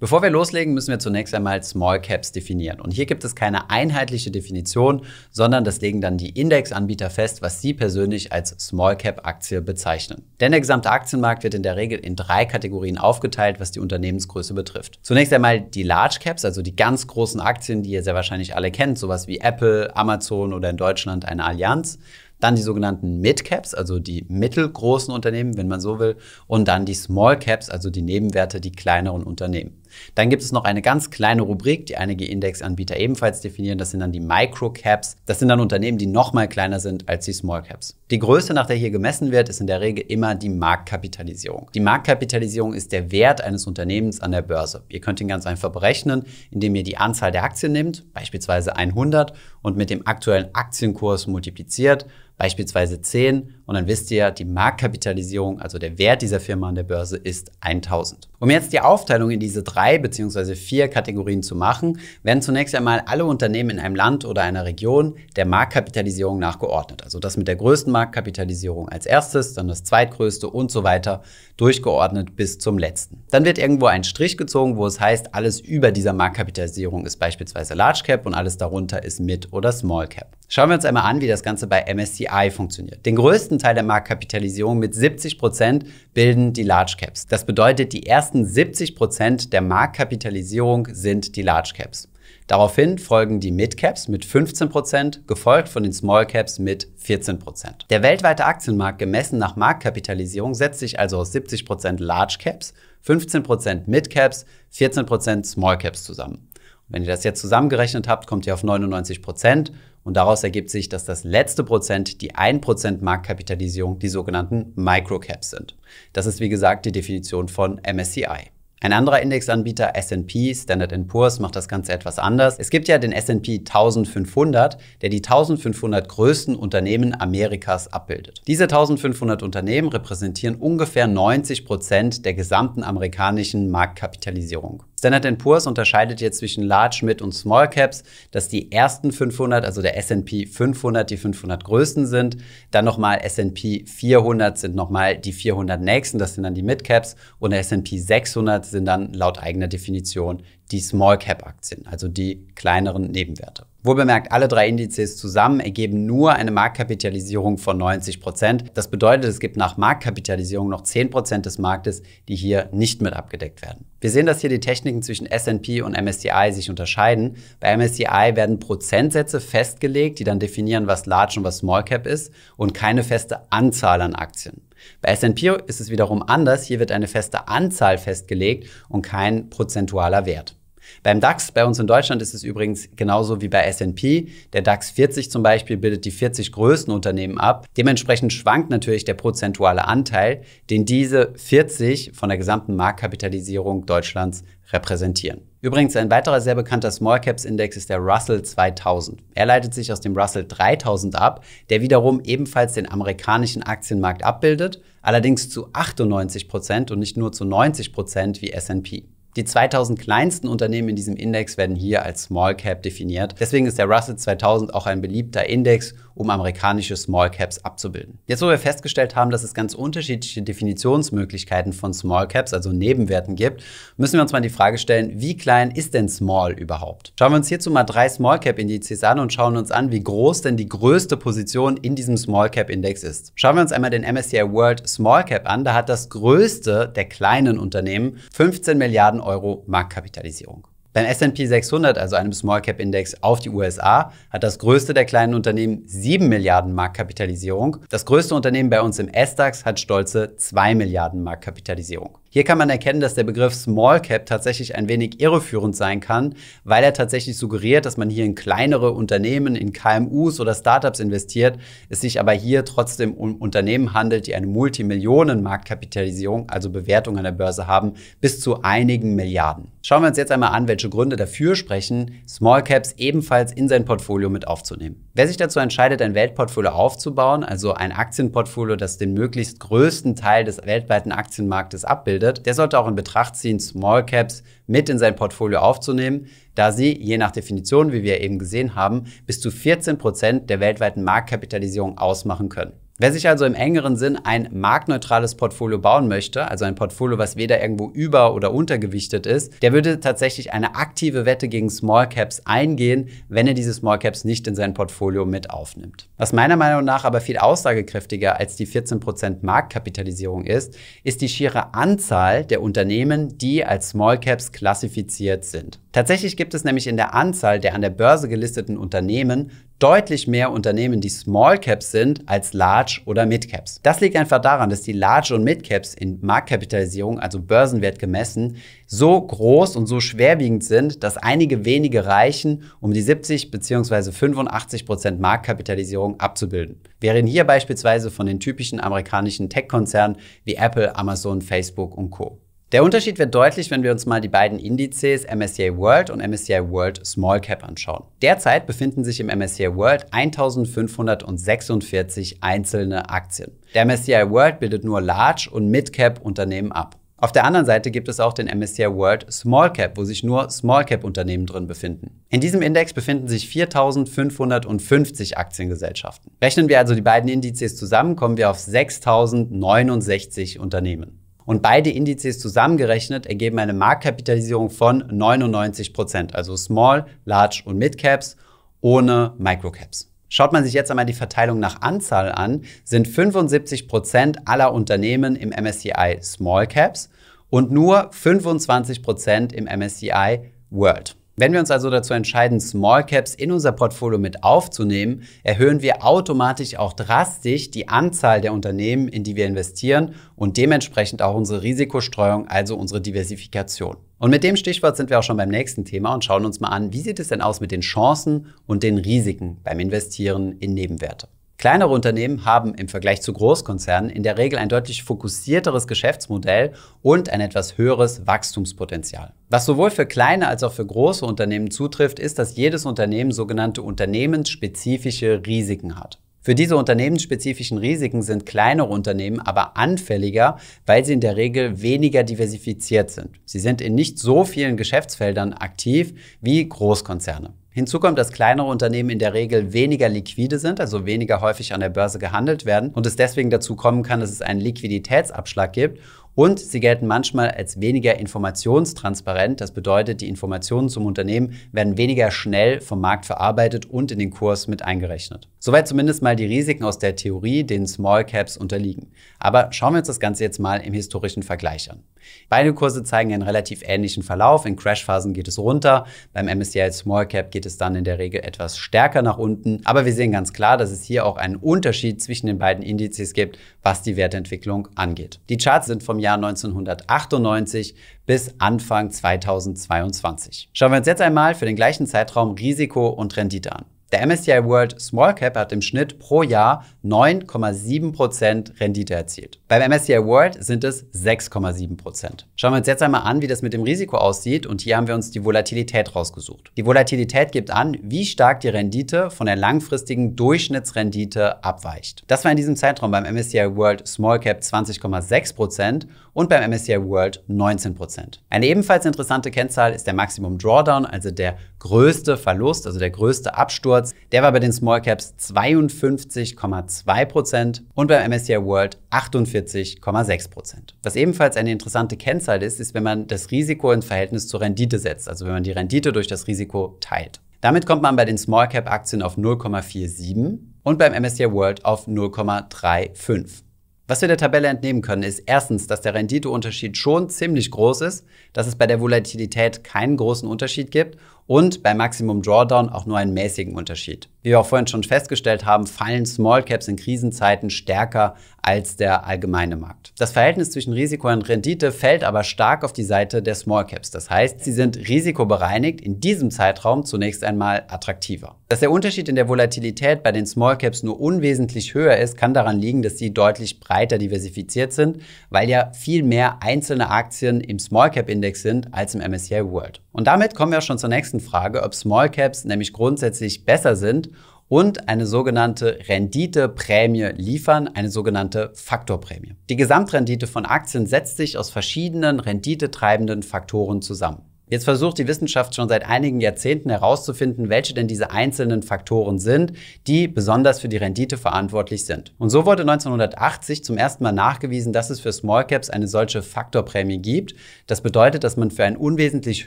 Bevor 0.04 0.20
wir 0.20 0.28
loslegen, 0.28 0.74
müssen 0.74 0.90
wir 0.90 0.98
zunächst 0.98 1.32
einmal 1.32 1.62
Small 1.62 1.98
Caps 1.98 2.30
definieren. 2.30 2.78
Und 2.78 2.90
hier 2.90 3.06
gibt 3.06 3.24
es 3.24 3.34
keine 3.34 3.70
einheitliche 3.70 4.30
Definition, 4.30 5.00
sondern 5.30 5.64
das 5.64 5.80
legen 5.80 6.02
dann 6.02 6.18
die 6.18 6.28
Indexanbieter 6.28 7.08
fest, 7.08 7.40
was 7.40 7.62
sie 7.62 7.72
persönlich 7.72 8.30
als 8.30 8.50
Small 8.58 8.98
Cap 8.98 9.26
Aktie 9.26 9.62
bezeichnen. 9.62 10.20
Denn 10.40 10.52
der 10.52 10.60
gesamte 10.60 10.90
Aktienmarkt 10.90 11.42
wird 11.42 11.54
in 11.54 11.62
der 11.62 11.76
Regel 11.76 11.98
in 11.98 12.16
drei 12.16 12.44
Kategorien 12.44 12.98
aufgeteilt, 12.98 13.60
was 13.60 13.70
die 13.70 13.80
Unternehmensgröße 13.80 14.52
betrifft. 14.52 14.98
Zunächst 15.00 15.32
einmal 15.32 15.62
die 15.62 15.84
Large 15.84 16.18
Caps, 16.20 16.44
also 16.44 16.60
die 16.60 16.76
ganz 16.76 17.06
großen 17.06 17.40
Aktien, 17.40 17.82
die 17.82 17.92
ihr 17.92 18.02
sehr 18.02 18.14
wahrscheinlich 18.14 18.54
alle 18.54 18.70
kennt, 18.70 18.98
sowas 18.98 19.26
wie 19.26 19.38
Apple, 19.38 19.96
Amazon 19.96 20.52
oder 20.52 20.68
in 20.68 20.76
Deutschland 20.76 21.24
eine 21.24 21.46
Allianz. 21.46 21.98
Dann 22.40 22.56
die 22.56 22.62
sogenannten 22.62 23.20
Mid-Caps, 23.20 23.72
also 23.72 23.98
die 23.98 24.26
mittelgroßen 24.28 25.14
Unternehmen, 25.14 25.56
wenn 25.56 25.68
man 25.68 25.80
so 25.80 25.98
will. 25.98 26.16
Und 26.46 26.68
dann 26.68 26.84
die 26.84 26.92
Small 26.92 27.38
Caps, 27.38 27.70
also 27.70 27.88
die 27.88 28.02
Nebenwerte, 28.02 28.60
die 28.60 28.72
kleineren 28.72 29.22
Unternehmen. 29.22 29.80
Dann 30.14 30.30
gibt 30.30 30.42
es 30.42 30.52
noch 30.52 30.64
eine 30.64 30.82
ganz 30.82 31.10
kleine 31.10 31.42
Rubrik, 31.42 31.86
die 31.86 31.96
einige 31.96 32.26
Indexanbieter 32.26 32.96
ebenfalls 32.96 33.40
definieren. 33.40 33.78
Das 33.78 33.90
sind 33.90 34.00
dann 34.00 34.12
die 34.12 34.20
Micro-Caps. 34.20 35.16
Das 35.26 35.38
sind 35.38 35.48
dann 35.48 35.60
Unternehmen, 35.60 35.98
die 35.98 36.06
noch 36.06 36.32
mal 36.32 36.48
kleiner 36.48 36.80
sind 36.80 37.08
als 37.08 37.24
die 37.24 37.32
Small 37.32 37.62
Caps. 37.62 37.96
Die 38.10 38.18
Größe, 38.18 38.54
nach 38.54 38.66
der 38.66 38.76
hier 38.76 38.90
gemessen 38.90 39.32
wird, 39.32 39.48
ist 39.48 39.60
in 39.60 39.66
der 39.66 39.80
Regel 39.80 40.04
immer 40.06 40.34
die 40.34 40.48
Marktkapitalisierung. 40.48 41.70
Die 41.74 41.80
Marktkapitalisierung 41.80 42.74
ist 42.74 42.92
der 42.92 43.10
Wert 43.12 43.40
eines 43.40 43.66
Unternehmens 43.66 44.20
an 44.20 44.32
der 44.32 44.42
Börse. 44.42 44.82
Ihr 44.88 45.00
könnt 45.00 45.20
ihn 45.20 45.28
ganz 45.28 45.46
einfach 45.46 45.70
berechnen, 45.70 46.24
indem 46.50 46.74
ihr 46.74 46.82
die 46.82 46.96
Anzahl 46.96 47.32
der 47.32 47.44
Aktien 47.44 47.72
nimmt, 47.72 48.12
beispielsweise 48.12 48.76
100, 48.76 49.32
und 49.62 49.76
mit 49.76 49.90
dem 49.90 50.06
aktuellen 50.06 50.48
Aktienkurs 50.54 51.26
multipliziert 51.26 52.06
beispielsweise 52.36 53.00
10 53.00 53.54
und 53.66 53.74
dann 53.74 53.86
wisst 53.86 54.10
ihr, 54.10 54.30
die 54.30 54.44
Marktkapitalisierung, 54.44 55.60
also 55.60 55.78
der 55.78 55.98
Wert 55.98 56.22
dieser 56.22 56.40
Firma 56.40 56.68
an 56.68 56.74
der 56.74 56.82
Börse 56.82 57.16
ist 57.16 57.52
1000. 57.60 58.28
Um 58.40 58.50
jetzt 58.50 58.72
die 58.72 58.80
Aufteilung 58.80 59.30
in 59.30 59.40
diese 59.40 59.62
drei 59.62 59.98
bzw. 59.98 60.54
vier 60.54 60.88
Kategorien 60.88 61.42
zu 61.42 61.54
machen, 61.54 61.98
werden 62.22 62.42
zunächst 62.42 62.74
einmal 62.74 63.02
alle 63.06 63.24
Unternehmen 63.24 63.70
in 63.70 63.80
einem 63.80 63.94
Land 63.94 64.24
oder 64.24 64.42
einer 64.42 64.64
Region 64.64 65.14
der 65.36 65.46
Marktkapitalisierung 65.46 66.38
nachgeordnet. 66.38 67.04
Also 67.04 67.20
das 67.20 67.36
mit 67.36 67.48
der 67.48 67.56
größten 67.56 67.92
Marktkapitalisierung 67.92 68.88
als 68.88 69.06
erstes, 69.06 69.54
dann 69.54 69.68
das 69.68 69.84
zweitgrößte 69.84 70.48
und 70.50 70.70
so 70.70 70.84
weiter 70.84 71.22
durchgeordnet 71.56 72.36
bis 72.36 72.58
zum 72.58 72.78
letzten. 72.78 73.22
Dann 73.30 73.44
wird 73.44 73.58
irgendwo 73.58 73.86
ein 73.86 74.04
Strich 74.04 74.36
gezogen, 74.36 74.76
wo 74.76 74.86
es 74.86 75.00
heißt, 75.00 75.34
alles 75.34 75.60
über 75.60 75.92
dieser 75.92 76.12
Marktkapitalisierung 76.12 77.06
ist 77.06 77.16
beispielsweise 77.16 77.74
Large 77.74 78.02
Cap 78.04 78.26
und 78.26 78.34
alles 78.34 78.58
darunter 78.58 79.04
ist 79.04 79.20
Mid 79.20 79.52
oder 79.52 79.72
Small 79.72 80.08
Cap. 80.08 80.36
Schauen 80.48 80.68
wir 80.68 80.74
uns 80.74 80.84
einmal 80.84 81.04
an, 81.04 81.20
wie 81.20 81.26
das 81.26 81.42
Ganze 81.42 81.66
bei 81.66 81.84
MSCI 81.92 82.50
funktioniert. 82.50 83.04
Den 83.06 83.16
größten 83.16 83.58
Teil 83.58 83.74
der 83.74 83.82
Marktkapitalisierung 83.82 84.78
mit 84.78 84.94
70 84.94 85.38
Prozent 85.38 85.86
bilden 86.12 86.52
die 86.52 86.62
Large 86.62 86.96
Caps. 86.98 87.26
Das 87.26 87.46
bedeutet, 87.46 87.92
die 87.92 88.06
ersten 88.06 88.44
70 88.44 88.94
Prozent 88.94 89.52
der 89.52 89.62
Marktkapitalisierung 89.62 90.88
sind 90.92 91.36
die 91.36 91.42
Large 91.42 91.72
Caps. 91.76 92.08
Daraufhin 92.46 92.98
folgen 92.98 93.40
die 93.40 93.52
Mid 93.52 93.78
Caps 93.78 94.06
mit 94.06 94.26
15%, 94.26 95.26
gefolgt 95.26 95.70
von 95.70 95.82
den 95.82 95.94
Small 95.94 96.26
Caps 96.26 96.58
mit 96.58 96.88
14%. 97.02 97.88
Der 97.88 98.02
weltweite 98.02 98.44
Aktienmarkt 98.44 98.98
gemessen 98.98 99.38
nach 99.38 99.56
Marktkapitalisierung 99.56 100.54
setzt 100.54 100.80
sich 100.80 100.98
also 100.98 101.18
aus 101.18 101.34
70% 101.34 102.02
Large 102.02 102.36
Caps, 102.38 102.74
15% 103.06 103.84
Mid 103.86 104.10
Caps, 104.10 104.44
14% 104.74 105.44
Small 105.44 105.78
Caps 105.78 106.04
zusammen. 106.04 106.48
Wenn 106.88 107.02
ihr 107.02 107.08
das 107.08 107.24
jetzt 107.24 107.40
zusammengerechnet 107.40 108.08
habt, 108.08 108.26
kommt 108.26 108.46
ihr 108.46 108.54
auf 108.54 108.62
99 108.62 109.22
Prozent 109.22 109.72
und 110.02 110.14
daraus 110.16 110.44
ergibt 110.44 110.70
sich, 110.70 110.88
dass 110.88 111.04
das 111.04 111.24
letzte 111.24 111.64
Prozent, 111.64 112.20
die 112.20 112.34
1% 112.34 113.02
Marktkapitalisierung, 113.02 113.98
die 113.98 114.08
sogenannten 114.08 114.72
Microcaps 114.76 115.50
sind. 115.50 115.76
Das 116.12 116.26
ist 116.26 116.40
wie 116.40 116.50
gesagt 116.50 116.84
die 116.84 116.92
Definition 116.92 117.48
von 117.48 117.80
MSCI. 117.80 118.50
Ein 118.84 118.92
anderer 118.92 119.22
Indexanbieter, 119.22 119.96
S&P, 119.96 120.54
Standard 120.54 121.08
Poor's, 121.08 121.40
macht 121.40 121.56
das 121.56 121.68
Ganze 121.68 121.92
etwas 121.92 122.18
anders. 122.18 122.58
Es 122.58 122.68
gibt 122.68 122.86
ja 122.86 122.98
den 122.98 123.12
S&P 123.12 123.60
1500, 123.60 124.76
der 125.00 125.08
die 125.08 125.22
1500 125.24 126.06
größten 126.06 126.54
Unternehmen 126.54 127.18
Amerikas 127.18 127.90
abbildet. 127.90 128.42
Diese 128.46 128.64
1500 128.64 129.42
Unternehmen 129.42 129.88
repräsentieren 129.88 130.56
ungefähr 130.56 131.06
90 131.06 131.64
Prozent 131.64 132.26
der 132.26 132.34
gesamten 132.34 132.82
amerikanischen 132.82 133.70
Marktkapitalisierung. 133.70 134.82
Standard 135.04 135.36
Poor's 135.36 135.66
unterscheidet 135.66 136.22
jetzt 136.22 136.38
zwischen 136.38 136.64
Large, 136.64 137.00
Mid 137.02 137.20
und 137.20 137.32
Small 137.32 137.68
Caps, 137.68 138.04
dass 138.30 138.48
die 138.48 138.72
ersten 138.72 139.12
500, 139.12 139.62
also 139.62 139.82
der 139.82 139.98
S&P 139.98 140.46
500, 140.46 141.10
die 141.10 141.18
500 141.18 141.62
größten 141.62 142.06
sind. 142.06 142.38
Dann 142.70 142.86
nochmal 142.86 143.18
S&P 143.22 143.84
400 143.84 144.56
sind 144.56 144.74
nochmal 144.74 145.18
die 145.18 145.34
400 145.34 145.78
nächsten, 145.78 146.18
das 146.18 146.34
sind 146.34 146.44
dann 146.44 146.54
die 146.54 146.62
Mid 146.62 146.84
Caps. 146.84 147.16
Und 147.38 147.50
der 147.50 147.60
S&P 147.60 147.98
600 147.98 148.64
sind 148.64 148.86
dann 148.86 149.12
laut 149.12 149.38
eigener 149.38 149.68
Definition 149.68 150.42
die 150.70 150.80
Small 150.80 151.18
Cap 151.18 151.46
Aktien, 151.46 151.86
also 151.86 152.08
die 152.08 152.46
kleineren 152.54 153.10
Nebenwerte. 153.10 153.66
Wohlbemerkt, 153.86 154.32
alle 154.32 154.48
drei 154.48 154.66
Indizes 154.66 155.18
zusammen 155.18 155.60
ergeben 155.60 156.06
nur 156.06 156.32
eine 156.32 156.50
Marktkapitalisierung 156.50 157.58
von 157.58 157.76
90 157.76 158.18
Prozent. 158.18 158.64
Das 158.72 158.90
bedeutet, 158.90 159.26
es 159.26 159.40
gibt 159.40 159.58
nach 159.58 159.76
Marktkapitalisierung 159.76 160.70
noch 160.70 160.80
10 160.80 161.10
Prozent 161.10 161.44
des 161.44 161.58
Marktes, 161.58 162.02
die 162.26 162.34
hier 162.34 162.70
nicht 162.72 163.02
mit 163.02 163.12
abgedeckt 163.12 163.60
werden. 163.60 163.84
Wir 164.00 164.08
sehen, 164.10 164.24
dass 164.24 164.40
hier 164.40 164.48
die 164.48 164.60
Techniken 164.60 165.02
zwischen 165.02 165.26
S&P 165.26 165.82
und 165.82 166.00
MSCI 166.00 166.50
sich 166.52 166.70
unterscheiden. 166.70 167.36
Bei 167.60 167.76
MSCI 167.76 168.32
werden 168.34 168.58
Prozentsätze 168.58 169.38
festgelegt, 169.38 170.18
die 170.18 170.24
dann 170.24 170.40
definieren, 170.40 170.86
was 170.86 171.04
Large 171.04 171.34
und 171.40 171.44
was 171.44 171.58
Small 171.58 171.84
Cap 171.84 172.06
ist 172.06 172.32
und 172.56 172.72
keine 172.72 173.04
feste 173.04 173.52
Anzahl 173.52 174.00
an 174.00 174.14
Aktien. 174.14 174.62
Bei 175.02 175.10
S&P 175.10 175.58
ist 175.66 175.82
es 175.82 175.90
wiederum 175.90 176.22
anders. 176.22 176.64
Hier 176.64 176.78
wird 176.78 176.90
eine 176.90 177.06
feste 177.06 177.48
Anzahl 177.48 177.98
festgelegt 177.98 178.66
und 178.88 179.02
kein 179.02 179.50
prozentualer 179.50 180.24
Wert. 180.24 180.56
Beim 181.02 181.20
DAX 181.20 181.52
bei 181.52 181.64
uns 181.64 181.78
in 181.78 181.86
Deutschland 181.86 182.22
ist 182.22 182.34
es 182.34 182.44
übrigens 182.44 182.88
genauso 182.96 183.40
wie 183.40 183.48
bei 183.48 183.62
S&P. 183.62 184.28
Der 184.52 184.62
DAX 184.62 184.90
40 184.90 185.30
zum 185.30 185.42
Beispiel 185.42 185.76
bildet 185.76 186.04
die 186.04 186.10
40 186.10 186.52
größten 186.52 186.92
Unternehmen 186.92 187.38
ab. 187.38 187.66
Dementsprechend 187.76 188.32
schwankt 188.32 188.70
natürlich 188.70 189.04
der 189.04 189.14
prozentuale 189.14 189.86
Anteil, 189.86 190.42
den 190.70 190.84
diese 190.84 191.32
40 191.36 192.12
von 192.14 192.28
der 192.28 192.38
gesamten 192.38 192.76
Marktkapitalisierung 192.76 193.86
Deutschlands 193.86 194.44
repräsentieren. 194.72 195.42
Übrigens, 195.60 195.96
ein 195.96 196.10
weiterer 196.10 196.40
sehr 196.40 196.54
bekannter 196.54 196.90
Small 196.90 197.20
Caps 197.20 197.44
Index 197.44 197.76
ist 197.76 197.88
der 197.88 197.98
Russell 197.98 198.42
2000. 198.42 199.22
Er 199.34 199.46
leitet 199.46 199.72
sich 199.72 199.90
aus 199.92 200.00
dem 200.00 200.16
Russell 200.16 200.44
3000 200.46 201.16
ab, 201.16 201.42
der 201.70 201.80
wiederum 201.80 202.20
ebenfalls 202.22 202.74
den 202.74 202.90
amerikanischen 202.90 203.62
Aktienmarkt 203.62 204.24
abbildet, 204.24 204.82
allerdings 205.00 205.48
zu 205.48 205.68
98 205.72 206.48
Prozent 206.48 206.90
und 206.90 206.98
nicht 206.98 207.16
nur 207.16 207.32
zu 207.32 207.44
90 207.44 207.92
Prozent 207.92 208.42
wie 208.42 208.50
S&P. 208.50 209.04
Die 209.36 209.44
2000 209.44 209.98
kleinsten 209.98 210.46
Unternehmen 210.46 210.90
in 210.90 210.96
diesem 210.96 211.16
Index 211.16 211.56
werden 211.56 211.74
hier 211.74 212.04
als 212.04 212.24
Small 212.24 212.54
Cap 212.54 212.82
definiert. 212.82 213.34
Deswegen 213.40 213.66
ist 213.66 213.78
der 213.78 213.86
Russell 213.86 214.16
2000 214.16 214.72
auch 214.72 214.86
ein 214.86 215.00
beliebter 215.00 215.48
Index, 215.48 215.94
um 216.14 216.30
amerikanische 216.30 216.96
Small 216.96 217.30
Caps 217.30 217.58
abzubilden. 217.64 218.18
Jetzt, 218.26 218.42
wo 218.42 218.48
wir 218.48 218.58
festgestellt 218.58 219.16
haben, 219.16 219.30
dass 219.30 219.44
es 219.44 219.54
ganz 219.54 219.74
unterschiedliche 219.74 220.42
Definitionsmöglichkeiten 220.42 221.72
von 221.72 221.92
Small 221.92 222.28
Caps, 222.28 222.54
also 222.54 222.72
Nebenwerten 222.72 223.36
gibt, 223.36 223.62
müssen 223.96 224.14
wir 224.14 224.22
uns 224.22 224.32
mal 224.32 224.40
die 224.40 224.50
Frage 224.50 224.78
stellen, 224.78 225.20
wie 225.20 225.36
klein 225.36 225.70
ist 225.70 225.94
denn 225.94 226.08
Small 226.08 226.52
überhaupt? 226.52 227.12
Schauen 227.18 227.32
wir 227.32 227.36
uns 227.36 227.48
hierzu 227.48 227.70
mal 227.70 227.84
drei 227.84 228.08
Small 228.08 228.40
Cap 228.40 228.58
Indizes 228.58 229.04
an 229.04 229.18
und 229.18 229.32
schauen 229.32 229.56
uns 229.56 229.70
an, 229.70 229.90
wie 229.90 230.02
groß 230.02 230.42
denn 230.42 230.56
die 230.56 230.68
größte 230.68 231.16
Position 231.16 231.76
in 231.76 231.94
diesem 231.94 232.16
Small 232.16 232.50
Cap 232.50 232.70
Index 232.70 233.02
ist. 233.02 233.32
Schauen 233.34 233.56
wir 233.56 233.62
uns 233.62 233.72
einmal 233.72 233.90
den 233.90 234.02
MSCI 234.02 234.52
World 234.52 234.88
Small 234.88 235.24
Cap 235.24 235.48
an. 235.48 235.64
Da 235.64 235.74
hat 235.74 235.88
das 235.88 236.10
größte 236.10 236.92
der 236.94 237.04
kleinen 237.06 237.58
Unternehmen 237.58 238.18
15 238.32 238.78
Milliarden 238.78 239.20
Euro 239.20 239.64
Marktkapitalisierung. 239.66 240.68
Beim 240.94 241.06
S&P 241.06 241.44
600, 241.46 241.98
also 241.98 242.14
einem 242.14 242.32
Small 242.32 242.62
Cap 242.62 242.78
Index 242.78 243.20
auf 243.20 243.40
die 243.40 243.50
USA, 243.50 244.12
hat 244.30 244.44
das 244.44 244.60
größte 244.60 244.94
der 244.94 245.04
kleinen 245.04 245.34
Unternehmen 245.34 245.82
7 245.86 246.28
Milliarden 246.28 246.72
Marktkapitalisierung. 246.72 247.78
Das 247.90 248.04
größte 248.04 248.32
Unternehmen 248.32 248.70
bei 248.70 248.80
uns 248.80 249.00
im 249.00 249.08
S-DAX 249.08 249.64
hat 249.64 249.80
stolze 249.80 250.36
2 250.36 250.76
Milliarden 250.76 251.24
Marktkapitalisierung. 251.24 252.18
Hier 252.34 252.42
kann 252.42 252.58
man 252.58 252.68
erkennen, 252.68 252.98
dass 252.98 253.14
der 253.14 253.22
Begriff 253.22 253.54
Small 253.54 254.02
Cap 254.02 254.26
tatsächlich 254.26 254.74
ein 254.74 254.88
wenig 254.88 255.20
irreführend 255.20 255.76
sein 255.76 256.00
kann, 256.00 256.34
weil 256.64 256.82
er 256.82 256.92
tatsächlich 256.92 257.38
suggeriert, 257.38 257.86
dass 257.86 257.96
man 257.96 258.10
hier 258.10 258.24
in 258.24 258.34
kleinere 258.34 258.90
Unternehmen, 258.90 259.54
in 259.54 259.72
KMUs 259.72 260.40
oder 260.40 260.52
Startups 260.52 260.98
investiert, 260.98 261.60
es 261.90 262.00
sich 262.00 262.18
aber 262.18 262.32
hier 262.32 262.64
trotzdem 262.64 263.14
um 263.14 263.36
Unternehmen 263.36 263.94
handelt, 263.94 264.26
die 264.26 264.34
eine 264.34 264.48
Multimillionen-Marktkapitalisierung, 264.48 266.50
also 266.50 266.70
Bewertung 266.70 267.18
an 267.18 267.22
der 267.22 267.30
Börse 267.30 267.68
haben, 267.68 267.92
bis 268.20 268.40
zu 268.40 268.62
einigen 268.62 269.14
Milliarden. 269.14 269.68
Schauen 269.82 270.02
wir 270.02 270.08
uns 270.08 270.18
jetzt 270.18 270.32
einmal 270.32 270.54
an, 270.54 270.66
welche 270.66 270.88
Gründe 270.88 271.14
dafür 271.14 271.54
sprechen, 271.54 272.20
Small 272.26 272.64
Caps 272.64 272.94
ebenfalls 272.96 273.52
in 273.52 273.68
sein 273.68 273.84
Portfolio 273.84 274.28
mit 274.28 274.48
aufzunehmen. 274.48 275.08
Wer 275.14 275.28
sich 275.28 275.36
dazu 275.36 275.60
entscheidet, 275.60 276.02
ein 276.02 276.16
Weltportfolio 276.16 276.72
aufzubauen, 276.72 277.44
also 277.44 277.74
ein 277.74 277.92
Aktienportfolio, 277.92 278.74
das 278.74 278.98
den 278.98 279.14
möglichst 279.14 279.60
größten 279.60 280.16
Teil 280.16 280.44
des 280.44 280.66
weltweiten 280.66 281.12
Aktienmarktes 281.12 281.84
abbildet, 281.84 282.23
der 282.32 282.54
sollte 282.54 282.78
auch 282.78 282.88
in 282.88 282.94
Betracht 282.94 283.36
ziehen, 283.36 283.60
Small 283.60 284.06
Caps 284.06 284.42
mit 284.66 284.88
in 284.88 284.98
sein 284.98 285.16
Portfolio 285.16 285.58
aufzunehmen, 285.60 286.26
da 286.54 286.72
sie, 286.72 286.96
je 286.96 287.18
nach 287.18 287.30
Definition, 287.30 287.92
wie 287.92 288.02
wir 288.02 288.20
eben 288.20 288.38
gesehen 288.38 288.74
haben, 288.74 289.04
bis 289.26 289.40
zu 289.40 289.50
14 289.50 289.98
Prozent 289.98 290.50
der 290.50 290.60
weltweiten 290.60 291.02
Marktkapitalisierung 291.02 291.98
ausmachen 291.98 292.48
können. 292.48 292.83
Wer 292.96 293.12
sich 293.12 293.26
also 293.28 293.44
im 293.44 293.56
engeren 293.56 293.96
Sinn 293.96 294.16
ein 294.22 294.50
marktneutrales 294.52 295.34
Portfolio 295.34 295.80
bauen 295.80 296.06
möchte, 296.06 296.48
also 296.48 296.64
ein 296.64 296.76
Portfolio, 296.76 297.18
was 297.18 297.34
weder 297.34 297.60
irgendwo 297.60 297.90
über- 297.90 298.32
oder 298.34 298.54
untergewichtet 298.54 299.26
ist, 299.26 299.60
der 299.64 299.72
würde 299.72 299.98
tatsächlich 299.98 300.52
eine 300.52 300.76
aktive 300.76 301.26
Wette 301.26 301.48
gegen 301.48 301.70
Small 301.70 302.08
Caps 302.08 302.42
eingehen, 302.44 303.08
wenn 303.28 303.48
er 303.48 303.54
diese 303.54 303.74
Small 303.74 303.98
Caps 303.98 304.22
nicht 304.22 304.46
in 304.46 304.54
sein 304.54 304.74
Portfolio 304.74 305.26
mit 305.26 305.50
aufnimmt. 305.50 306.08
Was 306.18 306.32
meiner 306.32 306.54
Meinung 306.54 306.84
nach 306.84 307.04
aber 307.04 307.20
viel 307.20 307.38
aussagekräftiger 307.38 308.38
als 308.38 308.54
die 308.54 308.66
14% 308.68 309.38
Marktkapitalisierung 309.42 310.44
ist, 310.44 310.76
ist 311.02 311.20
die 311.20 311.28
schiere 311.28 311.74
Anzahl 311.74 312.44
der 312.44 312.62
Unternehmen, 312.62 313.38
die 313.38 313.64
als 313.64 313.88
Small 313.88 314.20
Caps 314.20 314.52
klassifiziert 314.52 315.44
sind. 315.44 315.80
Tatsächlich 315.94 316.36
gibt 316.36 316.54
es 316.54 316.64
nämlich 316.64 316.88
in 316.88 316.96
der 316.96 317.14
Anzahl 317.14 317.60
der 317.60 317.72
an 317.76 317.80
der 317.80 317.88
Börse 317.88 318.28
gelisteten 318.28 318.76
Unternehmen 318.76 319.52
deutlich 319.78 320.26
mehr 320.26 320.50
Unternehmen, 320.50 321.00
die 321.00 321.08
Small 321.08 321.56
Caps 321.58 321.92
sind, 321.92 322.28
als 322.28 322.52
Large 322.52 323.02
oder 323.04 323.26
Mid 323.26 323.48
Caps. 323.48 323.78
Das 323.80 324.00
liegt 324.00 324.16
einfach 324.16 324.40
daran, 324.40 324.70
dass 324.70 324.82
die 324.82 324.92
Large 324.92 325.36
und 325.36 325.44
Mid 325.44 325.62
Caps 325.62 325.94
in 325.94 326.18
Marktkapitalisierung, 326.20 327.20
also 327.20 327.40
Börsenwert 327.40 328.00
gemessen, 328.00 328.56
so 328.88 329.20
groß 329.20 329.76
und 329.76 329.86
so 329.86 330.00
schwerwiegend 330.00 330.64
sind, 330.64 331.04
dass 331.04 331.16
einige 331.16 331.64
wenige 331.64 332.06
reichen, 332.06 332.64
um 332.80 332.92
die 332.92 333.02
70 333.02 333.52
bzw. 333.52 334.10
85 334.10 334.86
Prozent 334.86 335.20
Marktkapitalisierung 335.20 336.18
abzubilden. 336.18 336.80
Wir 336.98 337.14
hier 337.14 337.44
beispielsweise 337.44 338.10
von 338.10 338.26
den 338.26 338.40
typischen 338.40 338.80
amerikanischen 338.80 339.48
Tech-Konzernen 339.48 340.16
wie 340.42 340.56
Apple, 340.56 340.96
Amazon, 340.96 341.40
Facebook 341.40 341.96
und 341.96 342.10
Co. 342.10 342.40
Der 342.72 342.82
Unterschied 342.82 343.18
wird 343.18 343.34
deutlich, 343.34 343.70
wenn 343.70 343.82
wir 343.82 343.92
uns 343.92 344.06
mal 344.06 344.20
die 344.20 344.28
beiden 344.28 344.58
Indizes 344.58 345.26
MSCI 345.32 345.76
World 345.76 346.10
und 346.10 346.26
MSCI 346.26 346.70
World 346.70 347.04
Small 347.06 347.40
Cap 347.40 347.62
anschauen. 347.62 348.04
Derzeit 348.20 348.66
befinden 348.66 349.04
sich 349.04 349.20
im 349.20 349.28
MSCI 349.28 349.76
World 349.76 350.12
1546 350.12 352.42
einzelne 352.42 353.10
Aktien. 353.10 353.52
Der 353.74 353.84
MSCI 353.84 354.28
World 354.28 354.60
bildet 354.60 354.82
nur 354.82 355.00
Large 355.00 355.48
und 355.52 355.68
Mid 355.68 355.92
Cap 355.92 356.20
Unternehmen 356.20 356.72
ab. 356.72 356.96
Auf 357.16 357.32
der 357.32 357.44
anderen 357.44 357.64
Seite 357.64 357.90
gibt 357.90 358.08
es 358.08 358.18
auch 358.18 358.32
den 358.32 358.48
MSCI 358.48 358.92
World 358.92 359.32
Small 359.32 359.72
Cap, 359.72 359.96
wo 359.96 360.04
sich 360.04 360.24
nur 360.24 360.50
Small 360.50 360.84
Cap 360.84 361.04
Unternehmen 361.04 361.46
drin 361.46 361.66
befinden. 361.66 362.22
In 362.28 362.40
diesem 362.40 362.60
Index 362.60 362.92
befinden 362.92 363.28
sich 363.28 363.48
4550 363.48 365.38
Aktiengesellschaften. 365.38 366.32
Rechnen 366.42 366.68
wir 366.68 366.80
also 366.80 366.94
die 366.94 367.02
beiden 367.02 367.30
Indizes 367.30 367.76
zusammen, 367.76 368.16
kommen 368.16 368.36
wir 368.36 368.50
auf 368.50 368.58
6069 368.58 370.58
Unternehmen. 370.58 371.23
Und 371.46 371.62
beide 371.62 371.90
Indizes 371.90 372.38
zusammengerechnet 372.38 373.26
ergeben 373.26 373.58
eine 373.58 373.74
Marktkapitalisierung 373.74 374.70
von 374.70 375.04
99 375.10 375.92
Prozent, 375.92 376.34
also 376.34 376.56
Small, 376.56 377.06
Large 377.24 377.62
und 377.64 377.78
Mid 377.78 377.98
Caps 377.98 378.36
ohne 378.80 379.34
Microcaps. 379.38 380.10
Schaut 380.28 380.52
man 380.52 380.64
sich 380.64 380.72
jetzt 380.72 380.90
einmal 380.90 381.06
die 381.06 381.12
Verteilung 381.12 381.60
nach 381.60 381.82
Anzahl 381.82 382.32
an, 382.32 382.64
sind 382.82 383.06
75 383.06 383.86
Prozent 383.86 384.48
aller 384.48 384.72
Unternehmen 384.72 385.36
im 385.36 385.50
MSCI 385.50 386.18
Small 386.22 386.66
Caps 386.66 387.08
und 387.50 387.70
nur 387.70 388.08
25 388.10 389.02
Prozent 389.02 389.52
im 389.52 389.66
MSCI 389.66 390.50
World. 390.70 391.16
Wenn 391.36 391.52
wir 391.52 391.58
uns 391.58 391.72
also 391.72 391.90
dazu 391.90 392.14
entscheiden, 392.14 392.60
Small 392.60 393.04
Caps 393.04 393.34
in 393.34 393.50
unser 393.50 393.72
Portfolio 393.72 394.20
mit 394.20 394.44
aufzunehmen, 394.44 395.24
erhöhen 395.42 395.82
wir 395.82 396.04
automatisch 396.04 396.76
auch 396.76 396.92
drastisch 396.92 397.72
die 397.72 397.88
Anzahl 397.88 398.40
der 398.40 398.52
Unternehmen, 398.52 399.08
in 399.08 399.24
die 399.24 399.34
wir 399.34 399.46
investieren 399.46 400.14
und 400.36 400.56
dementsprechend 400.56 401.22
auch 401.22 401.34
unsere 401.34 401.64
Risikostreuung, 401.64 402.46
also 402.46 402.76
unsere 402.76 403.00
Diversifikation. 403.00 403.96
Und 404.18 404.30
mit 404.30 404.44
dem 404.44 404.54
Stichwort 404.54 404.96
sind 404.96 405.10
wir 405.10 405.18
auch 405.18 405.24
schon 405.24 405.36
beim 405.36 405.48
nächsten 405.48 405.84
Thema 405.84 406.14
und 406.14 406.24
schauen 406.24 406.44
uns 406.44 406.60
mal 406.60 406.68
an, 406.68 406.92
wie 406.92 407.00
sieht 407.00 407.18
es 407.18 407.28
denn 407.28 407.40
aus 407.40 407.60
mit 407.60 407.72
den 407.72 407.80
Chancen 407.80 408.54
und 408.66 408.84
den 408.84 408.98
Risiken 408.98 409.58
beim 409.64 409.80
Investieren 409.80 410.52
in 410.60 410.72
Nebenwerte. 410.72 411.26
Kleinere 411.56 411.90
Unternehmen 411.90 412.44
haben 412.44 412.74
im 412.74 412.88
Vergleich 412.88 413.22
zu 413.22 413.32
Großkonzernen 413.32 414.10
in 414.10 414.22
der 414.22 414.36
Regel 414.36 414.58
ein 414.58 414.68
deutlich 414.68 415.04
fokussierteres 415.04 415.86
Geschäftsmodell 415.86 416.72
und 417.00 417.30
ein 417.30 417.40
etwas 417.40 417.78
höheres 417.78 418.26
Wachstumspotenzial. 418.26 419.32
Was 419.48 419.64
sowohl 419.64 419.90
für 419.90 420.04
kleine 420.04 420.48
als 420.48 420.62
auch 420.62 420.72
für 420.72 420.84
große 420.84 421.24
Unternehmen 421.24 421.70
zutrifft, 421.70 422.18
ist, 422.18 422.38
dass 422.38 422.56
jedes 422.56 422.86
Unternehmen 422.86 423.32
sogenannte 423.32 423.82
unternehmensspezifische 423.82 425.42
Risiken 425.46 425.98
hat. 425.98 426.18
Für 426.44 426.54
diese 426.54 426.76
unternehmensspezifischen 426.76 427.78
Risiken 427.78 428.20
sind 428.20 428.44
kleinere 428.44 428.88
Unternehmen 428.88 429.40
aber 429.40 429.78
anfälliger, 429.78 430.58
weil 430.84 431.02
sie 431.02 431.14
in 431.14 431.20
der 431.20 431.36
Regel 431.36 431.80
weniger 431.80 432.22
diversifiziert 432.22 433.10
sind. 433.10 433.30
Sie 433.46 433.60
sind 433.60 433.80
in 433.80 433.94
nicht 433.94 434.18
so 434.18 434.44
vielen 434.44 434.76
Geschäftsfeldern 434.76 435.54
aktiv 435.54 436.12
wie 436.42 436.68
Großkonzerne. 436.68 437.54
Hinzu 437.76 437.98
kommt, 437.98 438.18
dass 438.18 438.30
kleinere 438.30 438.68
Unternehmen 438.68 439.10
in 439.10 439.18
der 439.18 439.34
Regel 439.34 439.72
weniger 439.72 440.08
liquide 440.08 440.60
sind, 440.60 440.78
also 440.78 441.06
weniger 441.06 441.40
häufig 441.40 441.74
an 441.74 441.80
der 441.80 441.88
Börse 441.88 442.20
gehandelt 442.20 442.64
werden 442.66 442.90
und 442.90 443.04
es 443.04 443.16
deswegen 443.16 443.50
dazu 443.50 443.74
kommen 443.74 444.04
kann, 444.04 444.20
dass 444.20 444.30
es 444.30 444.42
einen 444.42 444.60
Liquiditätsabschlag 444.60 445.72
gibt 445.72 445.98
und 446.34 446.58
sie 446.58 446.80
gelten 446.80 447.06
manchmal 447.06 447.50
als 447.50 447.80
weniger 447.80 448.18
informationstransparent. 448.18 449.60
Das 449.60 449.72
bedeutet, 449.72 450.20
die 450.20 450.28
Informationen 450.28 450.88
zum 450.88 451.06
Unternehmen 451.06 451.54
werden 451.72 451.96
weniger 451.96 452.30
schnell 452.30 452.80
vom 452.80 453.00
Markt 453.00 453.26
verarbeitet 453.26 453.86
und 453.86 454.10
in 454.10 454.18
den 454.18 454.30
Kurs 454.30 454.66
mit 454.68 454.82
eingerechnet. 454.82 455.48
Soweit 455.58 455.88
zumindest 455.88 456.22
mal 456.22 456.36
die 456.36 456.46
Risiken 456.46 456.84
aus 456.84 456.98
der 456.98 457.16
Theorie, 457.16 457.64
denen 457.64 457.86
Small 457.86 458.24
Caps 458.24 458.56
unterliegen. 458.56 459.12
Aber 459.38 459.68
schauen 459.72 459.94
wir 459.94 459.98
uns 459.98 460.08
das 460.08 460.20
Ganze 460.20 460.44
jetzt 460.44 460.58
mal 460.58 460.76
im 460.76 460.92
historischen 460.92 461.42
Vergleich 461.42 461.90
an. 461.90 462.02
Beide 462.48 462.72
Kurse 462.74 463.02
zeigen 463.04 463.32
einen 463.32 463.42
relativ 463.42 463.82
ähnlichen 463.86 464.22
Verlauf. 464.22 464.66
In 464.66 464.76
Crashphasen 464.76 465.34
geht 465.34 465.48
es 465.48 465.58
runter. 465.58 466.06
Beim 466.32 466.46
MSCI 466.46 466.90
Small 466.92 467.26
Cap 467.26 467.50
geht 467.50 467.66
es 467.66 467.76
dann 467.76 467.94
in 467.94 468.04
der 468.04 468.18
Regel 468.18 468.40
etwas 468.42 468.78
stärker 468.78 469.22
nach 469.22 469.38
unten. 469.38 469.80
Aber 469.84 470.04
wir 470.04 470.12
sehen 470.12 470.32
ganz 470.32 470.52
klar, 470.52 470.76
dass 470.76 470.90
es 470.90 471.04
hier 471.04 471.26
auch 471.26 471.36
einen 471.36 471.56
Unterschied 471.56 472.22
zwischen 472.22 472.46
den 472.46 472.58
beiden 472.58 472.82
Indizes 472.82 473.32
gibt, 473.32 473.58
was 473.82 474.02
die 474.02 474.16
Wertentwicklung 474.16 474.88
angeht. 474.94 475.40
Die 475.48 475.56
Charts 475.56 475.86
sind 475.86 476.02
vom 476.02 476.18
Jahr 476.24 476.36
1998 476.36 477.94
bis 478.26 478.54
Anfang 478.58 479.10
2022. 479.10 480.70
Schauen 480.72 480.90
wir 480.90 480.98
uns 480.98 481.06
jetzt 481.06 481.22
einmal 481.22 481.54
für 481.54 481.66
den 481.66 481.76
gleichen 481.76 482.06
Zeitraum 482.06 482.52
Risiko 482.54 483.08
und 483.08 483.36
Rendite 483.36 483.72
an. 483.72 483.84
Der 484.14 484.24
MSCI 484.24 484.64
World 484.64 485.00
Small 485.00 485.34
Cap 485.34 485.56
hat 485.56 485.72
im 485.72 485.82
Schnitt 485.82 486.20
pro 486.20 486.44
Jahr 486.44 486.84
9,7% 487.04 488.80
Rendite 488.80 489.12
erzielt. 489.12 489.58
Beim 489.66 489.90
MSCI 489.90 490.24
World 490.24 490.62
sind 490.62 490.84
es 490.84 491.04
6,7%. 491.12 492.44
Schauen 492.54 492.72
wir 492.72 492.76
uns 492.76 492.86
jetzt 492.86 493.02
einmal 493.02 493.22
an, 493.22 493.42
wie 493.42 493.48
das 493.48 493.60
mit 493.60 493.72
dem 493.72 493.82
Risiko 493.82 494.16
aussieht 494.16 494.66
und 494.66 494.82
hier 494.82 494.96
haben 494.96 495.08
wir 495.08 495.16
uns 495.16 495.32
die 495.32 495.44
Volatilität 495.44 496.14
rausgesucht. 496.14 496.70
Die 496.76 496.86
Volatilität 496.86 497.50
gibt 497.50 497.72
an, 497.72 497.96
wie 498.02 498.24
stark 498.24 498.60
die 498.60 498.68
Rendite 498.68 499.30
von 499.30 499.46
der 499.46 499.56
langfristigen 499.56 500.36
Durchschnittsrendite 500.36 501.64
abweicht. 501.64 502.22
Das 502.28 502.44
war 502.44 502.52
in 502.52 502.56
diesem 502.56 502.76
Zeitraum 502.76 503.10
beim 503.10 503.24
MSCI 503.24 503.74
World 503.74 504.06
Small 504.06 504.38
Cap 504.38 504.60
20,6% 504.60 506.06
und 506.34 506.48
beim 506.48 506.70
MSCI 506.70 507.02
World 507.02 507.42
19%. 507.48 508.40
Eine 508.50 508.66
ebenfalls 508.66 509.06
interessante 509.06 509.50
Kennzahl 509.50 509.92
ist 509.92 510.06
der 510.06 510.14
Maximum 510.14 510.58
Drawdown, 510.58 511.06
also 511.06 511.30
der 511.30 511.56
größte 511.78 512.36
Verlust, 512.36 512.86
also 512.86 512.98
der 512.98 513.10
größte 513.10 513.56
Absturz. 513.56 514.03
Der 514.32 514.42
war 514.42 514.52
bei 514.52 514.60
den 514.60 514.72
Small 514.72 515.00
Caps 515.00 515.34
52,2% 515.40 517.80
und 517.94 518.08
beim 518.08 518.30
MSCI 518.30 518.62
World 518.62 518.98
48,6%. 519.10 520.94
Was 521.02 521.16
ebenfalls 521.16 521.56
eine 521.56 521.72
interessante 521.72 522.16
Kennzahl 522.16 522.62
ist, 522.62 522.80
ist, 522.80 522.94
wenn 522.94 523.02
man 523.02 523.26
das 523.26 523.50
Risiko 523.50 523.92
in 523.92 524.02
Verhältnis 524.02 524.48
zur 524.48 524.60
Rendite 524.60 524.98
setzt, 524.98 525.28
also 525.28 525.46
wenn 525.46 525.52
man 525.52 525.62
die 525.62 525.72
Rendite 525.72 526.12
durch 526.12 526.26
das 526.26 526.46
Risiko 526.46 526.96
teilt. 527.00 527.40
Damit 527.60 527.86
kommt 527.86 528.02
man 528.02 528.16
bei 528.16 528.26
den 528.26 528.36
Small 528.36 528.68
Cap 528.68 528.90
Aktien 528.90 529.22
auf 529.22 529.38
0,47 529.38 530.58
und 530.82 530.98
beim 530.98 531.14
MSCI 531.14 531.50
World 531.50 531.84
auf 531.84 532.06
0,35. 532.06 533.64
Was 534.06 534.20
wir 534.20 534.28
der 534.28 534.36
Tabelle 534.36 534.68
entnehmen 534.68 535.00
können, 535.00 535.22
ist 535.22 535.44
erstens, 535.46 535.86
dass 535.86 536.02
der 536.02 536.12
Renditeunterschied 536.12 536.94
schon 536.94 537.30
ziemlich 537.30 537.70
groß 537.70 538.02
ist, 538.02 538.26
dass 538.52 538.66
es 538.66 538.76
bei 538.76 538.86
der 538.86 539.00
Volatilität 539.00 539.82
keinen 539.82 540.18
großen 540.18 540.46
Unterschied 540.46 540.90
gibt 540.90 541.18
und 541.46 541.82
beim 541.82 541.98
Maximum 541.98 542.42
Drawdown 542.42 542.88
auch 542.88 543.06
nur 543.06 543.18
einen 543.18 543.34
mäßigen 543.34 543.74
Unterschied. 543.74 544.28
Wie 544.42 544.50
wir 544.50 544.60
auch 544.60 544.66
vorhin 544.66 544.86
schon 544.86 545.02
festgestellt 545.02 545.64
haben, 545.64 545.86
fallen 545.86 546.26
Small 546.26 546.62
Caps 546.62 546.88
in 546.88 546.96
Krisenzeiten 546.96 547.70
stärker 547.70 548.34
als 548.60 548.96
der 548.96 549.26
allgemeine 549.26 549.76
Markt. 549.76 550.12
Das 550.18 550.32
Verhältnis 550.32 550.70
zwischen 550.70 550.92
Risiko 550.92 551.28
und 551.28 551.48
Rendite 551.48 551.92
fällt 551.92 552.24
aber 552.24 552.44
stark 552.44 552.84
auf 552.84 552.92
die 552.92 553.04
Seite 553.04 553.42
der 553.42 553.54
Small 553.54 553.86
Caps. 553.86 554.10
Das 554.10 554.30
heißt, 554.30 554.62
sie 554.64 554.72
sind 554.72 554.96
risikobereinigt 555.08 556.00
in 556.00 556.20
diesem 556.20 556.50
Zeitraum 556.50 557.04
zunächst 557.04 557.44
einmal 557.44 557.84
attraktiver. 557.88 558.56
Dass 558.68 558.80
der 558.80 558.90
Unterschied 558.90 559.28
in 559.28 559.34
der 559.34 559.48
Volatilität 559.48 560.22
bei 560.22 560.32
den 560.32 560.46
Small 560.46 560.78
Caps 560.78 561.02
nur 561.02 561.20
unwesentlich 561.20 561.94
höher 561.94 562.16
ist, 562.16 562.36
kann 562.36 562.54
daran 562.54 562.78
liegen, 562.78 563.02
dass 563.02 563.18
sie 563.18 563.32
deutlich 563.32 563.80
breiter 563.80 564.18
diversifiziert 564.18 564.92
sind, 564.92 565.20
weil 565.50 565.68
ja 565.68 565.92
viel 565.92 566.22
mehr 566.22 566.62
einzelne 566.62 567.10
Aktien 567.10 567.60
im 567.60 567.78
Small 567.78 568.10
Cap 568.10 568.28
Index 568.28 568.62
sind 568.62 568.92
als 568.92 569.14
im 569.14 569.20
MSCI 569.20 569.70
World. 569.70 570.00
Und 570.12 570.26
damit 570.26 570.54
kommen 570.54 570.72
wir 570.72 570.80
schon 570.80 570.98
zur 570.98 571.08
nächsten 571.08 571.33
Frage, 571.40 571.82
ob 571.82 571.94
Small 571.94 572.30
Caps 572.30 572.64
nämlich 572.64 572.92
grundsätzlich 572.92 573.64
besser 573.64 573.96
sind 573.96 574.30
und 574.68 575.08
eine 575.08 575.26
sogenannte 575.26 575.98
Renditeprämie 576.08 577.32
liefern, 577.36 577.88
eine 577.88 578.10
sogenannte 578.10 578.72
Faktorprämie. 578.74 579.54
Die 579.68 579.76
Gesamtrendite 579.76 580.46
von 580.46 580.64
Aktien 580.64 581.06
setzt 581.06 581.36
sich 581.36 581.58
aus 581.58 581.70
verschiedenen 581.70 582.40
renditetreibenden 582.40 583.42
Faktoren 583.42 584.02
zusammen. 584.02 584.42
Jetzt 584.66 584.84
versucht 584.84 585.18
die 585.18 585.28
Wissenschaft 585.28 585.74
schon 585.74 585.90
seit 585.90 586.06
einigen 586.06 586.40
Jahrzehnten 586.40 586.88
herauszufinden, 586.88 587.68
welche 587.68 587.92
denn 587.92 588.08
diese 588.08 588.30
einzelnen 588.30 588.82
Faktoren 588.82 589.38
sind, 589.38 589.74
die 590.06 590.26
besonders 590.26 590.80
für 590.80 590.88
die 590.88 590.96
Rendite 590.96 591.36
verantwortlich 591.36 592.06
sind. 592.06 592.34
Und 592.38 592.48
so 592.48 592.64
wurde 592.64 592.82
1980 592.82 593.84
zum 593.84 593.98
ersten 593.98 594.24
Mal 594.24 594.32
nachgewiesen, 594.32 594.94
dass 594.94 595.10
es 595.10 595.20
für 595.20 595.32
Small 595.32 595.66
Caps 595.66 595.90
eine 595.90 596.08
solche 596.08 596.42
Faktorprämie 596.42 597.18
gibt. 597.18 597.54
Das 597.86 598.00
bedeutet, 598.00 598.42
dass 598.42 598.56
man 598.56 598.70
für 598.70 598.84
ein 598.84 598.96
unwesentlich 598.96 599.66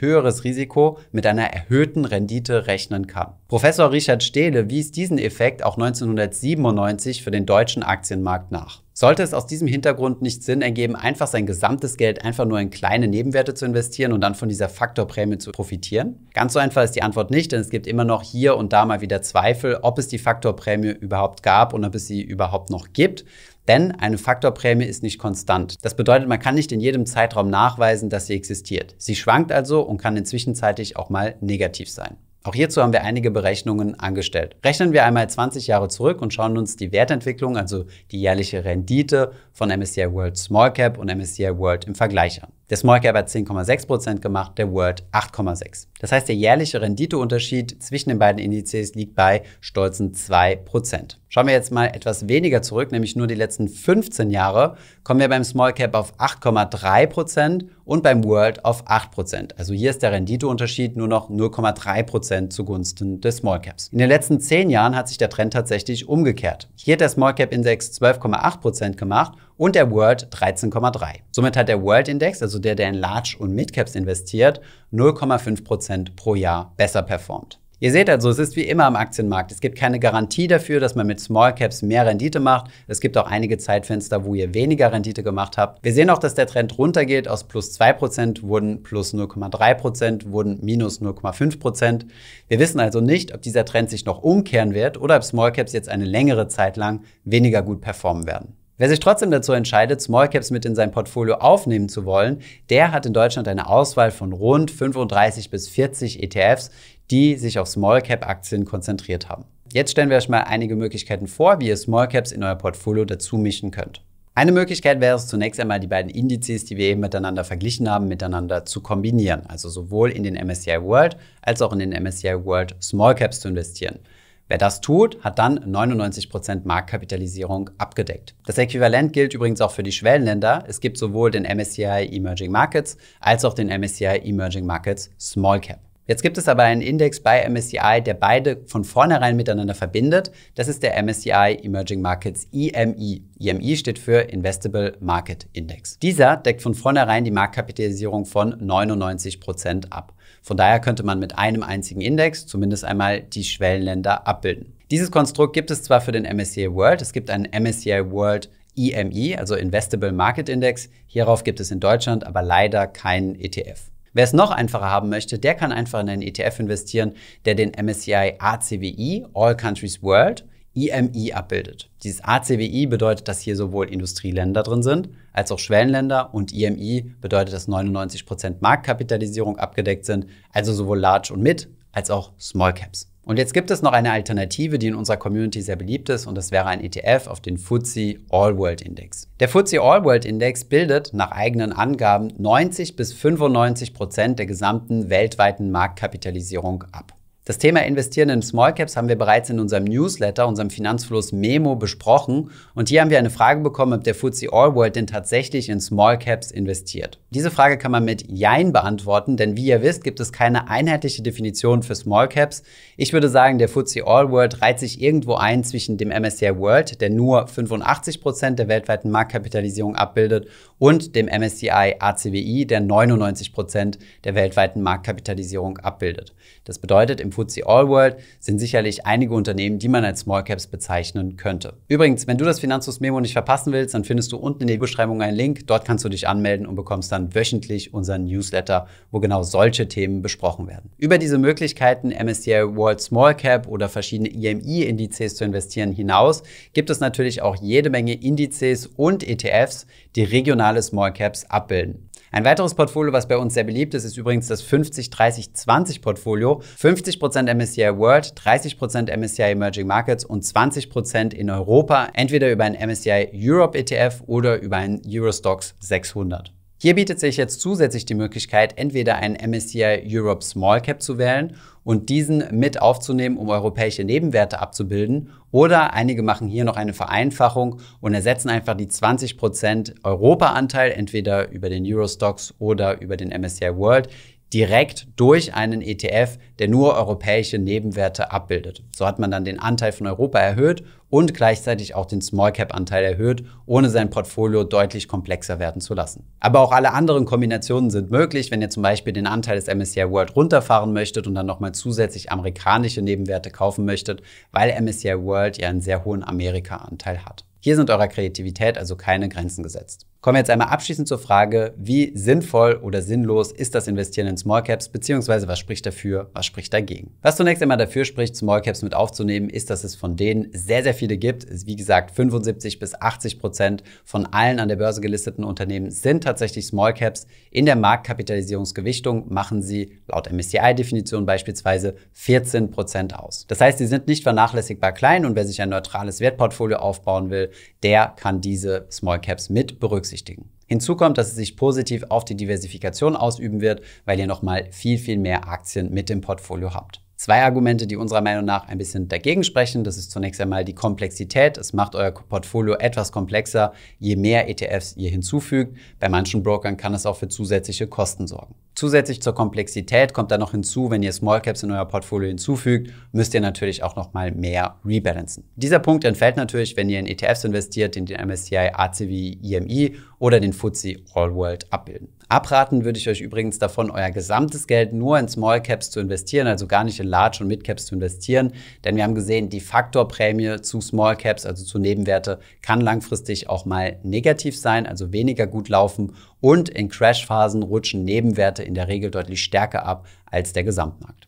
höheres 0.00 0.42
Risiko 0.42 0.98
mit 1.12 1.26
einer 1.26 1.44
erhöhten 1.44 2.04
Rendite 2.04 2.66
rechnen 2.66 3.06
kann. 3.06 3.34
Professor 3.46 3.92
Richard 3.92 4.24
Stehle 4.24 4.68
wies 4.68 4.90
diesen 4.90 5.18
Effekt 5.18 5.64
auch 5.64 5.76
1997 5.76 7.22
für 7.22 7.30
den 7.30 7.46
deutschen 7.46 7.84
Aktienmarkt 7.84 8.50
nach. 8.50 8.82
Sollte 9.00 9.22
es 9.22 9.32
aus 9.32 9.46
diesem 9.46 9.68
Hintergrund 9.68 10.22
nicht 10.22 10.42
Sinn 10.42 10.60
ergeben, 10.60 10.96
einfach 10.96 11.28
sein 11.28 11.46
gesamtes 11.46 11.96
Geld 11.96 12.24
einfach 12.24 12.46
nur 12.46 12.58
in 12.58 12.70
kleine 12.70 13.06
Nebenwerte 13.06 13.54
zu 13.54 13.64
investieren 13.64 14.12
und 14.12 14.20
dann 14.22 14.34
von 14.34 14.48
dieser 14.48 14.68
Faktorprämie 14.68 15.38
zu 15.38 15.52
profitieren? 15.52 16.26
Ganz 16.34 16.54
so 16.54 16.58
einfach 16.58 16.82
ist 16.82 16.96
die 16.96 17.02
Antwort 17.02 17.30
nicht, 17.30 17.52
denn 17.52 17.60
es 17.60 17.70
gibt 17.70 17.86
immer 17.86 18.02
noch 18.02 18.24
hier 18.24 18.56
und 18.56 18.72
da 18.72 18.84
mal 18.84 19.00
wieder 19.00 19.22
Zweifel, 19.22 19.78
ob 19.82 20.00
es 20.00 20.08
die 20.08 20.18
Faktorprämie 20.18 20.88
überhaupt 20.88 21.44
gab 21.44 21.74
und 21.74 21.84
ob 21.84 21.94
es 21.94 22.08
sie 22.08 22.22
überhaupt 22.22 22.70
noch 22.70 22.92
gibt. 22.92 23.24
Denn 23.68 23.92
eine 23.92 24.18
Faktorprämie 24.18 24.86
ist 24.86 25.04
nicht 25.04 25.20
konstant. 25.20 25.76
Das 25.82 25.94
bedeutet, 25.94 26.26
man 26.26 26.40
kann 26.40 26.56
nicht 26.56 26.72
in 26.72 26.80
jedem 26.80 27.06
Zeitraum 27.06 27.50
nachweisen, 27.50 28.10
dass 28.10 28.26
sie 28.26 28.34
existiert. 28.34 28.96
Sie 28.98 29.14
schwankt 29.14 29.52
also 29.52 29.80
und 29.82 29.98
kann 29.98 30.16
inzwischenzeitlich 30.16 30.96
auch 30.96 31.08
mal 31.08 31.36
negativ 31.40 31.88
sein. 31.88 32.16
Auch 32.48 32.54
hierzu 32.54 32.80
haben 32.80 32.94
wir 32.94 33.02
einige 33.04 33.30
Berechnungen 33.30 34.00
angestellt. 34.00 34.56
Rechnen 34.64 34.94
wir 34.94 35.04
einmal 35.04 35.28
20 35.28 35.66
Jahre 35.66 35.88
zurück 35.88 36.22
und 36.22 36.32
schauen 36.32 36.56
uns 36.56 36.76
die 36.76 36.92
Wertentwicklung, 36.92 37.58
also 37.58 37.84
die 38.10 38.22
jährliche 38.22 38.64
Rendite 38.64 39.32
von 39.52 39.68
MSCI 39.68 40.10
World 40.10 40.38
Small 40.38 40.72
Cap 40.72 40.96
und 40.96 41.14
MSCI 41.14 41.58
World 41.58 41.84
im 41.84 41.94
Vergleich 41.94 42.42
an. 42.42 42.48
Der 42.70 42.76
Small 42.76 43.00
Cap 43.00 43.16
hat 43.16 43.28
10,6% 43.28 44.20
gemacht, 44.20 44.58
der 44.58 44.70
World 44.70 45.02
8,6%. 45.12 45.86
Das 46.00 46.12
heißt, 46.12 46.28
der 46.28 46.36
jährliche 46.36 46.82
Renditeunterschied 46.82 47.82
zwischen 47.82 48.10
den 48.10 48.18
beiden 48.18 48.38
Indizes 48.38 48.94
liegt 48.94 49.14
bei 49.14 49.42
stolzen 49.60 50.12
2%. 50.12 51.16
Schauen 51.30 51.46
wir 51.46 51.54
jetzt 51.54 51.72
mal 51.72 51.86
etwas 51.86 52.28
weniger 52.28 52.60
zurück, 52.60 52.92
nämlich 52.92 53.16
nur 53.16 53.26
die 53.26 53.34
letzten 53.34 53.68
15 53.68 54.30
Jahre, 54.30 54.76
kommen 55.02 55.20
wir 55.20 55.28
beim 55.28 55.44
Small 55.44 55.72
Cap 55.72 55.94
auf 55.94 56.14
8,3% 56.18 57.66
und 57.84 58.02
beim 58.02 58.22
World 58.24 58.64
auf 58.66 58.86
8%. 58.86 59.56
Also 59.56 59.72
hier 59.72 59.90
ist 59.90 60.02
der 60.02 60.12
Renditeunterschied 60.12 60.96
nur 60.96 61.08
noch 61.08 61.30
0,3% 61.30 62.50
zugunsten 62.50 63.20
des 63.22 63.38
Small 63.38 63.60
Caps. 63.60 63.88
In 63.88 63.98
den 63.98 64.08
letzten 64.08 64.40
10 64.40 64.68
Jahren 64.68 64.94
hat 64.94 65.08
sich 65.08 65.16
der 65.16 65.30
Trend 65.30 65.54
tatsächlich 65.54 66.08
umgekehrt. 66.08 66.68
Hier 66.76 66.94
hat 66.94 67.00
der 67.00 67.08
Small 67.08 67.34
Cap 67.34 67.52
Index 67.52 67.92
12,8% 68.00 68.96
gemacht 68.96 69.32
und 69.58 69.74
der 69.74 69.90
World 69.90 70.28
13,3. 70.34 71.18
Somit 71.30 71.56
hat 71.56 71.68
der 71.68 71.82
World 71.82 72.08
Index, 72.08 72.40
also 72.40 72.58
der, 72.58 72.74
der 72.74 72.88
in 72.88 72.94
Large 72.94 73.36
und 73.38 73.54
Mid 73.54 73.74
Caps 73.74 73.94
investiert, 73.94 74.62
0,5% 74.92 76.16
pro 76.16 76.34
Jahr 76.34 76.72
besser 76.78 77.02
performt. 77.02 77.60
Ihr 77.80 77.92
seht 77.92 78.10
also, 78.10 78.28
es 78.28 78.40
ist 78.40 78.56
wie 78.56 78.62
immer 78.62 78.86
am 78.86 78.96
Aktienmarkt. 78.96 79.52
Es 79.52 79.60
gibt 79.60 79.78
keine 79.78 80.00
Garantie 80.00 80.48
dafür, 80.48 80.80
dass 80.80 80.96
man 80.96 81.06
mit 81.06 81.20
Small 81.20 81.54
Caps 81.54 81.82
mehr 81.82 82.04
Rendite 82.04 82.40
macht. 82.40 82.72
Es 82.88 83.00
gibt 83.00 83.16
auch 83.16 83.28
einige 83.28 83.56
Zeitfenster, 83.56 84.24
wo 84.24 84.34
ihr 84.34 84.52
weniger 84.52 84.90
Rendite 84.90 85.22
gemacht 85.22 85.56
habt. 85.56 85.84
Wir 85.84 85.92
sehen 85.92 86.10
auch, 86.10 86.18
dass 86.18 86.34
der 86.34 86.48
Trend 86.48 86.76
runtergeht. 86.76 87.28
Aus 87.28 87.44
plus 87.44 87.78
2% 87.78 88.42
wurden 88.42 88.82
plus 88.82 89.14
0,3%, 89.14 90.32
wurden 90.32 90.58
minus 90.60 91.00
0,5%. 91.00 92.06
Wir 92.48 92.58
wissen 92.58 92.80
also 92.80 93.00
nicht, 93.00 93.32
ob 93.32 93.42
dieser 93.42 93.64
Trend 93.64 93.90
sich 93.90 94.04
noch 94.04 94.24
umkehren 94.24 94.74
wird 94.74 95.00
oder 95.00 95.14
ob 95.14 95.22
Small 95.22 95.52
Caps 95.52 95.72
jetzt 95.72 95.88
eine 95.88 96.04
längere 96.04 96.48
Zeit 96.48 96.76
lang 96.76 97.04
weniger 97.22 97.62
gut 97.62 97.80
performen 97.80 98.26
werden. 98.26 98.57
Wer 98.80 98.88
sich 98.88 99.00
trotzdem 99.00 99.32
dazu 99.32 99.52
entscheidet, 99.52 100.00
Small 100.00 100.28
Caps 100.28 100.52
mit 100.52 100.64
in 100.64 100.76
sein 100.76 100.92
Portfolio 100.92 101.34
aufnehmen 101.34 101.88
zu 101.88 102.04
wollen, 102.04 102.42
der 102.70 102.92
hat 102.92 103.06
in 103.06 103.12
Deutschland 103.12 103.48
eine 103.48 103.68
Auswahl 103.68 104.12
von 104.12 104.32
rund 104.32 104.70
35 104.70 105.50
bis 105.50 105.68
40 105.68 106.22
ETFs, 106.22 106.70
die 107.10 107.34
sich 107.34 107.58
auf 107.58 107.66
Small 107.66 108.00
Cap 108.02 108.24
Aktien 108.24 108.64
konzentriert 108.64 109.28
haben. 109.28 109.46
Jetzt 109.72 109.90
stellen 109.90 110.10
wir 110.10 110.16
euch 110.16 110.28
mal 110.28 110.42
einige 110.42 110.76
Möglichkeiten 110.76 111.26
vor, 111.26 111.58
wie 111.58 111.66
ihr 111.66 111.76
Small 111.76 112.06
Caps 112.06 112.30
in 112.30 112.44
euer 112.44 112.54
Portfolio 112.54 113.04
dazu 113.04 113.36
mischen 113.36 113.72
könnt. 113.72 114.00
Eine 114.36 114.52
Möglichkeit 114.52 115.00
wäre 115.00 115.16
es 115.16 115.26
zunächst 115.26 115.58
einmal, 115.58 115.80
die 115.80 115.88
beiden 115.88 116.12
Indizes, 116.12 116.64
die 116.64 116.76
wir 116.76 116.86
eben 116.86 117.00
miteinander 117.00 117.42
verglichen 117.42 117.90
haben, 117.90 118.06
miteinander 118.06 118.64
zu 118.64 118.80
kombinieren. 118.80 119.42
Also 119.48 119.68
sowohl 119.68 120.12
in 120.12 120.22
den 120.22 120.34
MSCI 120.34 120.80
World 120.80 121.16
als 121.42 121.62
auch 121.62 121.72
in 121.72 121.80
den 121.80 121.90
MSCI 121.90 122.44
World 122.44 122.76
Small 122.80 123.16
Caps 123.16 123.40
zu 123.40 123.48
investieren. 123.48 123.98
Wer 124.48 124.56
das 124.56 124.80
tut, 124.80 125.22
hat 125.22 125.38
dann 125.38 125.58
99% 125.58 126.62
Marktkapitalisierung 126.64 127.70
abgedeckt. 127.76 128.34
Das 128.46 128.56
Äquivalent 128.56 129.12
gilt 129.12 129.34
übrigens 129.34 129.60
auch 129.60 129.72
für 129.72 129.82
die 129.82 129.92
Schwellenländer. 129.92 130.64
Es 130.66 130.80
gibt 130.80 130.96
sowohl 130.96 131.30
den 131.30 131.44
MSCI 131.44 132.08
Emerging 132.10 132.50
Markets 132.50 132.96
als 133.20 133.44
auch 133.44 133.52
den 133.52 133.68
MSCI 133.68 134.22
Emerging 134.24 134.64
Markets 134.64 135.10
Small 135.20 135.60
Cap. 135.60 135.80
Jetzt 136.06 136.22
gibt 136.22 136.38
es 136.38 136.48
aber 136.48 136.62
einen 136.62 136.80
Index 136.80 137.20
bei 137.20 137.46
MSCI, 137.46 138.00
der 138.02 138.14
beide 138.14 138.62
von 138.64 138.84
vornherein 138.84 139.36
miteinander 139.36 139.74
verbindet. 139.74 140.32
Das 140.54 140.66
ist 140.66 140.82
der 140.82 140.96
MSCI 141.02 141.58
Emerging 141.62 142.00
Markets 142.00 142.48
EMI. 142.50 143.22
EMI 143.38 143.76
steht 143.76 143.98
für 143.98 144.20
Investable 144.20 144.96
Market 145.00 145.46
Index. 145.52 145.98
Dieser 145.98 146.38
deckt 146.38 146.62
von 146.62 146.72
vornherein 146.72 147.24
die 147.24 147.30
Marktkapitalisierung 147.30 148.24
von 148.24 148.54
99% 148.54 149.90
ab. 149.90 150.14
Von 150.42 150.56
daher 150.56 150.80
könnte 150.80 151.02
man 151.02 151.18
mit 151.18 151.38
einem 151.38 151.62
einzigen 151.62 152.00
Index 152.00 152.46
zumindest 152.46 152.84
einmal 152.84 153.22
die 153.22 153.44
Schwellenländer 153.44 154.26
abbilden. 154.26 154.72
Dieses 154.90 155.10
Konstrukt 155.10 155.52
gibt 155.52 155.70
es 155.70 155.82
zwar 155.82 156.00
für 156.00 156.12
den 156.12 156.24
MSCI 156.24 156.72
World, 156.72 157.02
es 157.02 157.12
gibt 157.12 157.30
einen 157.30 157.46
MSCI 157.46 158.10
World 158.10 158.50
EMI, 158.78 159.36
also 159.36 159.54
Investable 159.54 160.12
Market 160.12 160.48
Index. 160.48 160.88
Hierauf 161.06 161.44
gibt 161.44 161.60
es 161.60 161.70
in 161.70 161.80
Deutschland 161.80 162.24
aber 162.24 162.42
leider 162.42 162.86
keinen 162.86 163.34
ETF. 163.34 163.90
Wer 164.12 164.24
es 164.24 164.32
noch 164.32 164.50
einfacher 164.50 164.90
haben 164.90 165.10
möchte, 165.10 165.38
der 165.38 165.54
kann 165.54 165.72
einfach 165.72 166.00
in 166.00 166.08
einen 166.08 166.22
ETF 166.22 166.60
investieren, 166.60 167.12
der 167.44 167.54
den 167.54 167.72
MSCI 167.72 168.34
ACWI, 168.38 169.26
All 169.34 169.56
Countries 169.56 170.02
World, 170.02 170.46
IMI 170.86 171.32
abbildet. 171.32 171.90
Dieses 172.02 172.22
ACWI 172.22 172.86
bedeutet, 172.86 173.28
dass 173.28 173.40
hier 173.40 173.56
sowohl 173.56 173.88
Industrieländer 173.90 174.62
drin 174.62 174.82
sind, 174.82 175.08
als 175.32 175.50
auch 175.50 175.58
Schwellenländer 175.58 176.32
und 176.34 176.52
IMI 176.52 177.14
bedeutet, 177.20 177.54
dass 177.54 177.68
99% 177.68 178.56
Marktkapitalisierung 178.60 179.58
abgedeckt 179.58 180.04
sind, 180.04 180.26
also 180.52 180.72
sowohl 180.72 180.98
Large 180.98 181.32
und 181.34 181.42
Mid 181.42 181.68
als 181.92 182.10
auch 182.10 182.32
Small 182.38 182.74
Caps. 182.74 183.10
Und 183.28 183.38
jetzt 183.38 183.52
gibt 183.52 183.70
es 183.70 183.82
noch 183.82 183.92
eine 183.92 184.10
Alternative, 184.12 184.78
die 184.78 184.86
in 184.86 184.94
unserer 184.94 185.18
Community 185.18 185.60
sehr 185.60 185.76
beliebt 185.76 186.08
ist, 186.08 186.26
und 186.26 186.34
das 186.34 186.50
wäre 186.50 186.64
ein 186.64 186.82
ETF 186.82 187.26
auf 187.26 187.40
den 187.40 187.58
FTSE 187.58 188.14
All 188.30 188.56
World 188.56 188.80
Index. 188.80 189.28
Der 189.38 189.50
FTSE 189.50 189.82
All 189.82 190.02
World 190.02 190.24
Index 190.24 190.64
bildet 190.64 191.12
nach 191.12 191.32
eigenen 191.32 191.74
Angaben 191.74 192.32
90 192.38 192.96
bis 192.96 193.12
95 193.12 193.92
Prozent 193.92 194.38
der 194.38 194.46
gesamten 194.46 195.10
weltweiten 195.10 195.70
Marktkapitalisierung 195.70 196.84
ab. 196.90 197.17
Das 197.48 197.56
Thema 197.56 197.80
Investieren 197.80 198.28
in 198.28 198.42
Small 198.42 198.74
Caps 198.74 198.94
haben 198.94 199.08
wir 199.08 199.16
bereits 199.16 199.48
in 199.48 199.58
unserem 199.58 199.84
Newsletter, 199.84 200.46
unserem 200.46 200.68
Finanzfluss 200.68 201.32
Memo 201.32 201.76
besprochen. 201.76 202.50
Und 202.74 202.90
hier 202.90 203.00
haben 203.00 203.08
wir 203.08 203.18
eine 203.18 203.30
Frage 203.30 203.62
bekommen, 203.62 203.94
ob 203.94 204.04
der 204.04 204.14
FTSE 204.14 204.52
All 204.52 204.74
World 204.74 204.96
denn 204.96 205.06
tatsächlich 205.06 205.70
in 205.70 205.80
Small 205.80 206.18
Caps 206.18 206.50
investiert. 206.50 207.18
Diese 207.30 207.50
Frage 207.50 207.78
kann 207.78 207.90
man 207.90 208.04
mit 208.04 208.30
Jein 208.30 208.74
beantworten, 208.74 209.38
denn 209.38 209.56
wie 209.56 209.64
ihr 209.64 209.80
wisst, 209.80 210.04
gibt 210.04 210.20
es 210.20 210.30
keine 210.30 210.68
einheitliche 210.68 211.22
Definition 211.22 211.82
für 211.82 211.94
Small 211.94 212.28
Caps. 212.28 212.64
Ich 212.98 213.14
würde 213.14 213.30
sagen, 213.30 213.56
der 213.56 213.70
FTSE 213.70 214.06
All 214.06 214.30
World 214.30 214.60
reiht 214.60 214.78
sich 214.78 215.00
irgendwo 215.00 215.32
ein 215.32 215.64
zwischen 215.64 215.96
dem 215.96 216.10
MSCI 216.10 216.54
World, 216.58 217.00
der 217.00 217.08
nur 217.08 217.46
85 217.46 218.20
Prozent 218.20 218.58
der 218.58 218.68
weltweiten 218.68 219.10
Marktkapitalisierung 219.10 219.96
abbildet, 219.96 220.48
und 220.78 221.16
dem 221.16 221.26
MSCI 221.26 221.96
ACWI, 221.98 222.66
der 222.66 222.80
99 222.80 223.52
Prozent 223.52 223.98
der 224.24 224.34
weltweiten 224.34 224.82
Marktkapitalisierung 224.82 225.78
abbildet. 225.78 226.34
Das 226.64 226.78
bedeutet, 226.78 227.20
im 227.20 227.32
FTSE 227.38 227.66
All 227.66 227.88
World 227.88 228.16
sind 228.40 228.58
sicherlich 228.58 229.06
einige 229.06 229.34
Unternehmen, 229.34 229.78
die 229.78 229.88
man 229.88 230.04
als 230.04 230.20
Small 230.20 230.44
Caps 230.44 230.66
bezeichnen 230.66 231.36
könnte. 231.36 231.74
Übrigens, 231.88 232.26
wenn 232.26 232.38
du 232.38 232.44
das 232.44 232.60
Finanzus 232.60 233.00
Memo 233.00 233.20
nicht 233.20 233.32
verpassen 233.32 233.72
willst, 233.72 233.94
dann 233.94 234.04
findest 234.04 234.32
du 234.32 234.36
unten 234.36 234.62
in 234.62 234.68
der 234.68 234.78
Beschreibung 234.78 235.22
einen 235.22 235.36
Link. 235.36 235.66
Dort 235.66 235.84
kannst 235.84 236.04
du 236.04 236.08
dich 236.08 236.26
anmelden 236.26 236.66
und 236.66 236.74
bekommst 236.74 237.12
dann 237.12 237.34
wöchentlich 237.34 237.94
unseren 237.94 238.24
Newsletter, 238.24 238.86
wo 239.10 239.20
genau 239.20 239.42
solche 239.42 239.88
Themen 239.88 240.22
besprochen 240.22 240.66
werden. 240.66 240.90
Über 240.98 241.18
diese 241.18 241.38
Möglichkeiten, 241.38 242.08
MSCI 242.08 242.76
World 242.76 243.00
Small 243.00 243.34
Cap 243.34 243.68
oder 243.68 243.88
verschiedene 243.88 244.30
IMI-Indizes 244.30 245.36
zu 245.36 245.44
investieren 245.44 245.92
hinaus, 245.92 246.42
gibt 246.72 246.90
es 246.90 247.00
natürlich 247.00 247.42
auch 247.42 247.56
jede 247.56 247.90
Menge 247.90 248.14
Indizes 248.14 248.86
und 248.86 249.26
ETFs, 249.26 249.86
die 250.16 250.24
regionale 250.24 250.82
Small 250.82 251.12
Caps 251.12 251.44
abbilden. 251.44 252.07
Ein 252.30 252.44
weiteres 252.44 252.74
Portfolio, 252.74 253.12
was 253.12 253.26
bei 253.26 253.38
uns 253.38 253.54
sehr 253.54 253.64
beliebt 253.64 253.94
ist, 253.94 254.04
ist 254.04 254.16
übrigens 254.16 254.48
das 254.48 254.62
50-30-20 254.64 256.02
Portfolio. 256.02 256.60
50% 256.78 257.54
MSCI 257.54 257.96
World, 257.96 258.34
30% 258.38 259.16
MSCI 259.16 259.42
Emerging 259.52 259.86
Markets 259.86 260.24
und 260.24 260.44
20% 260.44 261.32
in 261.32 261.50
Europa, 261.50 262.08
entweder 262.12 262.50
über 262.50 262.64
ein 262.64 262.74
MSCI 262.74 263.30
Europe 263.32 263.78
ETF 263.78 264.22
oder 264.26 264.60
über 264.60 264.76
ein 264.76 265.00
Eurostox 265.06 265.74
600. 265.80 266.57
Hier 266.80 266.94
bietet 266.94 267.18
sich 267.18 267.36
jetzt 267.36 267.60
zusätzlich 267.60 268.06
die 268.06 268.14
Möglichkeit, 268.14 268.78
entweder 268.78 269.16
ein 269.16 269.32
MSCI 269.32 270.04
Europe 270.06 270.44
Small 270.44 270.80
Cap 270.80 271.02
zu 271.02 271.18
wählen 271.18 271.56
und 271.82 272.08
diesen 272.08 272.44
mit 272.56 272.80
aufzunehmen, 272.80 273.36
um 273.36 273.48
europäische 273.48 274.04
Nebenwerte 274.04 274.60
abzubilden. 274.60 275.30
Oder 275.50 275.92
einige 275.92 276.22
machen 276.22 276.46
hier 276.46 276.62
noch 276.62 276.76
eine 276.76 276.92
Vereinfachung 276.92 277.80
und 278.00 278.14
ersetzen 278.14 278.48
einfach 278.48 278.76
die 278.76 278.86
20% 278.86 280.04
Europa-Anteil, 280.04 280.92
entweder 280.92 281.50
über 281.50 281.68
den 281.68 281.84
Eurostox 281.84 282.54
oder 282.60 283.00
über 283.00 283.16
den 283.16 283.30
MSCI 283.30 283.76
World, 283.76 284.08
direkt 284.52 285.08
durch 285.16 285.54
einen 285.54 285.82
ETF, 285.82 286.38
der 286.58 286.68
nur 286.68 286.94
europäische 286.94 287.58
Nebenwerte 287.58 288.32
abbildet. 288.32 288.82
So 288.94 289.06
hat 289.06 289.18
man 289.18 289.30
dann 289.30 289.44
den 289.44 289.58
Anteil 289.58 289.92
von 289.92 290.06
Europa 290.06 290.38
erhöht 290.38 290.84
und 291.10 291.34
gleichzeitig 291.34 291.94
auch 291.94 292.06
den 292.06 292.20
Small 292.20 292.52
Cap 292.52 292.74
Anteil 292.74 293.04
erhöht, 293.04 293.44
ohne 293.66 293.90
sein 293.90 294.10
Portfolio 294.10 294.64
deutlich 294.64 295.08
komplexer 295.08 295.58
werden 295.58 295.80
zu 295.80 295.94
lassen. 295.94 296.24
Aber 296.40 296.60
auch 296.60 296.72
alle 296.72 296.92
anderen 296.92 297.24
Kombinationen 297.24 297.90
sind 297.90 298.10
möglich, 298.10 298.50
wenn 298.50 298.62
ihr 298.62 298.70
zum 298.70 298.82
Beispiel 298.82 299.12
den 299.12 299.26
Anteil 299.26 299.56
des 299.56 299.66
MSCI 299.66 300.10
World 300.10 300.34
runterfahren 300.36 300.92
möchtet 300.92 301.26
und 301.26 301.34
dann 301.34 301.46
nochmal 301.46 301.72
zusätzlich 301.72 302.32
amerikanische 302.32 303.02
Nebenwerte 303.02 303.50
kaufen 303.50 303.84
möchtet, 303.84 304.22
weil 304.52 304.74
MSCI 304.80 305.22
World 305.22 305.58
ja 305.58 305.68
einen 305.68 305.80
sehr 305.80 306.04
hohen 306.04 306.24
Amerika-Anteil 306.24 307.24
hat. 307.24 307.44
Hier 307.60 307.76
sind 307.76 307.90
eurer 307.90 308.08
Kreativität 308.08 308.78
also 308.78 308.96
keine 308.96 309.28
Grenzen 309.28 309.62
gesetzt. 309.62 310.07
Kommen 310.20 310.34
wir 310.34 310.40
jetzt 310.40 310.50
einmal 310.50 310.70
abschließend 310.70 311.06
zur 311.06 311.20
Frage, 311.20 311.74
wie 311.76 312.10
sinnvoll 312.12 312.80
oder 312.82 313.02
sinnlos 313.02 313.52
ist 313.52 313.76
das 313.76 313.86
Investieren 313.86 314.26
in 314.26 314.36
Small 314.36 314.64
Caps, 314.64 314.88
beziehungsweise 314.88 315.46
was 315.46 315.60
spricht 315.60 315.86
dafür, 315.86 316.28
was 316.34 316.44
spricht 316.44 316.74
dagegen? 316.74 317.14
Was 317.22 317.36
zunächst 317.36 317.62
einmal 317.62 317.78
dafür 317.78 318.04
spricht, 318.04 318.34
Small 318.34 318.60
Caps 318.60 318.82
mit 318.82 318.94
aufzunehmen, 318.94 319.48
ist, 319.48 319.70
dass 319.70 319.84
es 319.84 319.94
von 319.94 320.16
denen 320.16 320.48
sehr, 320.52 320.82
sehr 320.82 320.94
viele 320.94 321.18
gibt. 321.18 321.46
Wie 321.66 321.76
gesagt, 321.76 322.10
75 322.10 322.80
bis 322.80 323.00
80 323.00 323.38
Prozent 323.38 323.84
von 324.04 324.26
allen 324.26 324.58
an 324.58 324.66
der 324.66 324.74
Börse 324.74 325.00
gelisteten 325.00 325.44
Unternehmen 325.44 325.92
sind 325.92 326.24
tatsächlich 326.24 326.66
Small 326.66 326.94
Caps. 326.94 327.28
In 327.52 327.64
der 327.64 327.76
Marktkapitalisierungsgewichtung 327.76 329.32
machen 329.32 329.62
sie 329.62 330.00
laut 330.08 330.32
MSCI-Definition 330.32 331.26
beispielsweise 331.26 331.94
14 332.14 332.72
Prozent 332.72 333.16
aus. 333.16 333.46
Das 333.46 333.60
heißt, 333.60 333.78
sie 333.78 333.86
sind 333.86 334.08
nicht 334.08 334.24
vernachlässigbar 334.24 334.90
klein 334.90 335.24
und 335.24 335.36
wer 335.36 335.46
sich 335.46 335.62
ein 335.62 335.68
neutrales 335.68 336.18
Wertportfolio 336.18 336.78
aufbauen 336.78 337.30
will, 337.30 337.52
der 337.84 338.14
kann 338.16 338.40
diese 338.40 338.88
Small 338.90 339.20
Caps 339.20 339.48
mit 339.48 339.78
berücksichtigen 339.78 340.07
berücksichtigen. 340.08 340.50
Hinzu 340.66 340.96
kommt, 340.96 341.18
dass 341.18 341.28
es 341.28 341.36
sich 341.36 341.56
positiv 341.56 342.04
auf 342.08 342.24
die 342.24 342.36
Diversifikation 342.36 343.16
ausüben 343.16 343.60
wird, 343.60 343.82
weil 344.04 344.18
ihr 344.18 344.26
nochmal 344.26 344.68
viel, 344.70 344.98
viel 344.98 345.18
mehr 345.18 345.48
Aktien 345.48 345.92
mit 345.92 346.08
dem 346.08 346.20
Portfolio 346.20 346.74
habt. 346.74 347.02
Zwei 347.16 347.42
Argumente, 347.42 347.88
die 347.88 347.96
unserer 347.96 348.20
Meinung 348.20 348.44
nach 348.44 348.68
ein 348.68 348.78
bisschen 348.78 349.08
dagegen 349.08 349.42
sprechen. 349.42 349.82
Das 349.82 349.96
ist 349.96 350.12
zunächst 350.12 350.40
einmal 350.40 350.64
die 350.64 350.74
Komplexität. 350.74 351.58
Es 351.58 351.72
macht 351.72 351.96
euer 351.96 352.12
Portfolio 352.12 352.74
etwas 352.74 353.10
komplexer, 353.10 353.72
je 353.98 354.14
mehr 354.14 354.48
ETFs 354.48 354.96
ihr 354.96 355.10
hinzufügt. 355.10 355.76
Bei 355.98 356.08
manchen 356.08 356.44
Brokern 356.44 356.76
kann 356.76 356.94
es 356.94 357.06
auch 357.06 357.16
für 357.16 357.28
zusätzliche 357.28 357.88
Kosten 357.88 358.28
sorgen. 358.28 358.54
Zusätzlich 358.78 359.20
zur 359.20 359.34
Komplexität 359.34 360.14
kommt 360.14 360.30
dann 360.30 360.38
noch 360.38 360.52
hinzu, 360.52 360.88
wenn 360.88 361.02
ihr 361.02 361.12
Small 361.12 361.40
Caps 361.40 361.64
in 361.64 361.72
euer 361.72 361.84
Portfolio 361.84 362.28
hinzufügt, 362.28 362.92
müsst 363.10 363.34
ihr 363.34 363.40
natürlich 363.40 363.82
auch 363.82 363.96
noch 363.96 364.12
mal 364.12 364.30
mehr 364.30 364.76
rebalancen. 364.84 365.42
Dieser 365.56 365.80
Punkt 365.80 366.04
entfällt 366.04 366.36
natürlich, 366.36 366.76
wenn 366.76 366.88
ihr 366.88 367.00
in 367.00 367.08
ETFs 367.08 367.42
investiert, 367.42 367.96
in 367.96 368.06
den 368.06 368.24
MSCI 368.24 368.70
ACV 368.72 369.38
EMI 369.42 369.96
oder 370.20 370.38
den 370.38 370.52
FTSE 370.52 370.94
All 371.12 371.34
World 371.34 371.66
abbilden. 371.72 372.10
Abraten 372.30 372.84
würde 372.84 372.98
ich 372.98 373.08
euch 373.08 373.22
übrigens 373.22 373.58
davon, 373.58 373.90
euer 373.90 374.10
gesamtes 374.10 374.66
Geld 374.66 374.92
nur 374.92 375.18
in 375.18 375.28
Small 375.28 375.62
Caps 375.62 375.90
zu 375.90 375.98
investieren, 375.98 376.46
also 376.46 376.66
gar 376.66 376.84
nicht 376.84 377.00
in 377.00 377.06
Large 377.06 377.38
und 377.40 377.48
Mid 377.48 377.64
Caps 377.64 377.86
zu 377.86 377.94
investieren. 377.94 378.52
Denn 378.84 378.96
wir 378.96 379.04
haben 379.04 379.14
gesehen, 379.14 379.48
die 379.48 379.60
Faktorprämie 379.60 380.60
zu 380.60 380.82
Small 380.82 381.16
Caps, 381.16 381.46
also 381.46 381.64
zu 381.64 381.78
Nebenwerte, 381.78 382.38
kann 382.60 382.82
langfristig 382.82 383.48
auch 383.48 383.64
mal 383.64 383.98
negativ 384.02 384.58
sein, 384.58 384.86
also 384.86 385.10
weniger 385.10 385.46
gut 385.46 385.70
laufen. 385.70 386.14
Und 386.40 386.68
in 386.68 386.88
Crashphasen 386.88 387.62
rutschen 387.62 388.04
Nebenwerte 388.04 388.62
in 388.62 388.74
der 388.74 388.88
Regel 388.88 389.10
deutlich 389.10 389.42
stärker 389.42 389.84
ab 389.84 390.06
als 390.26 390.52
der 390.52 390.64
Gesamtmarkt. 390.64 391.27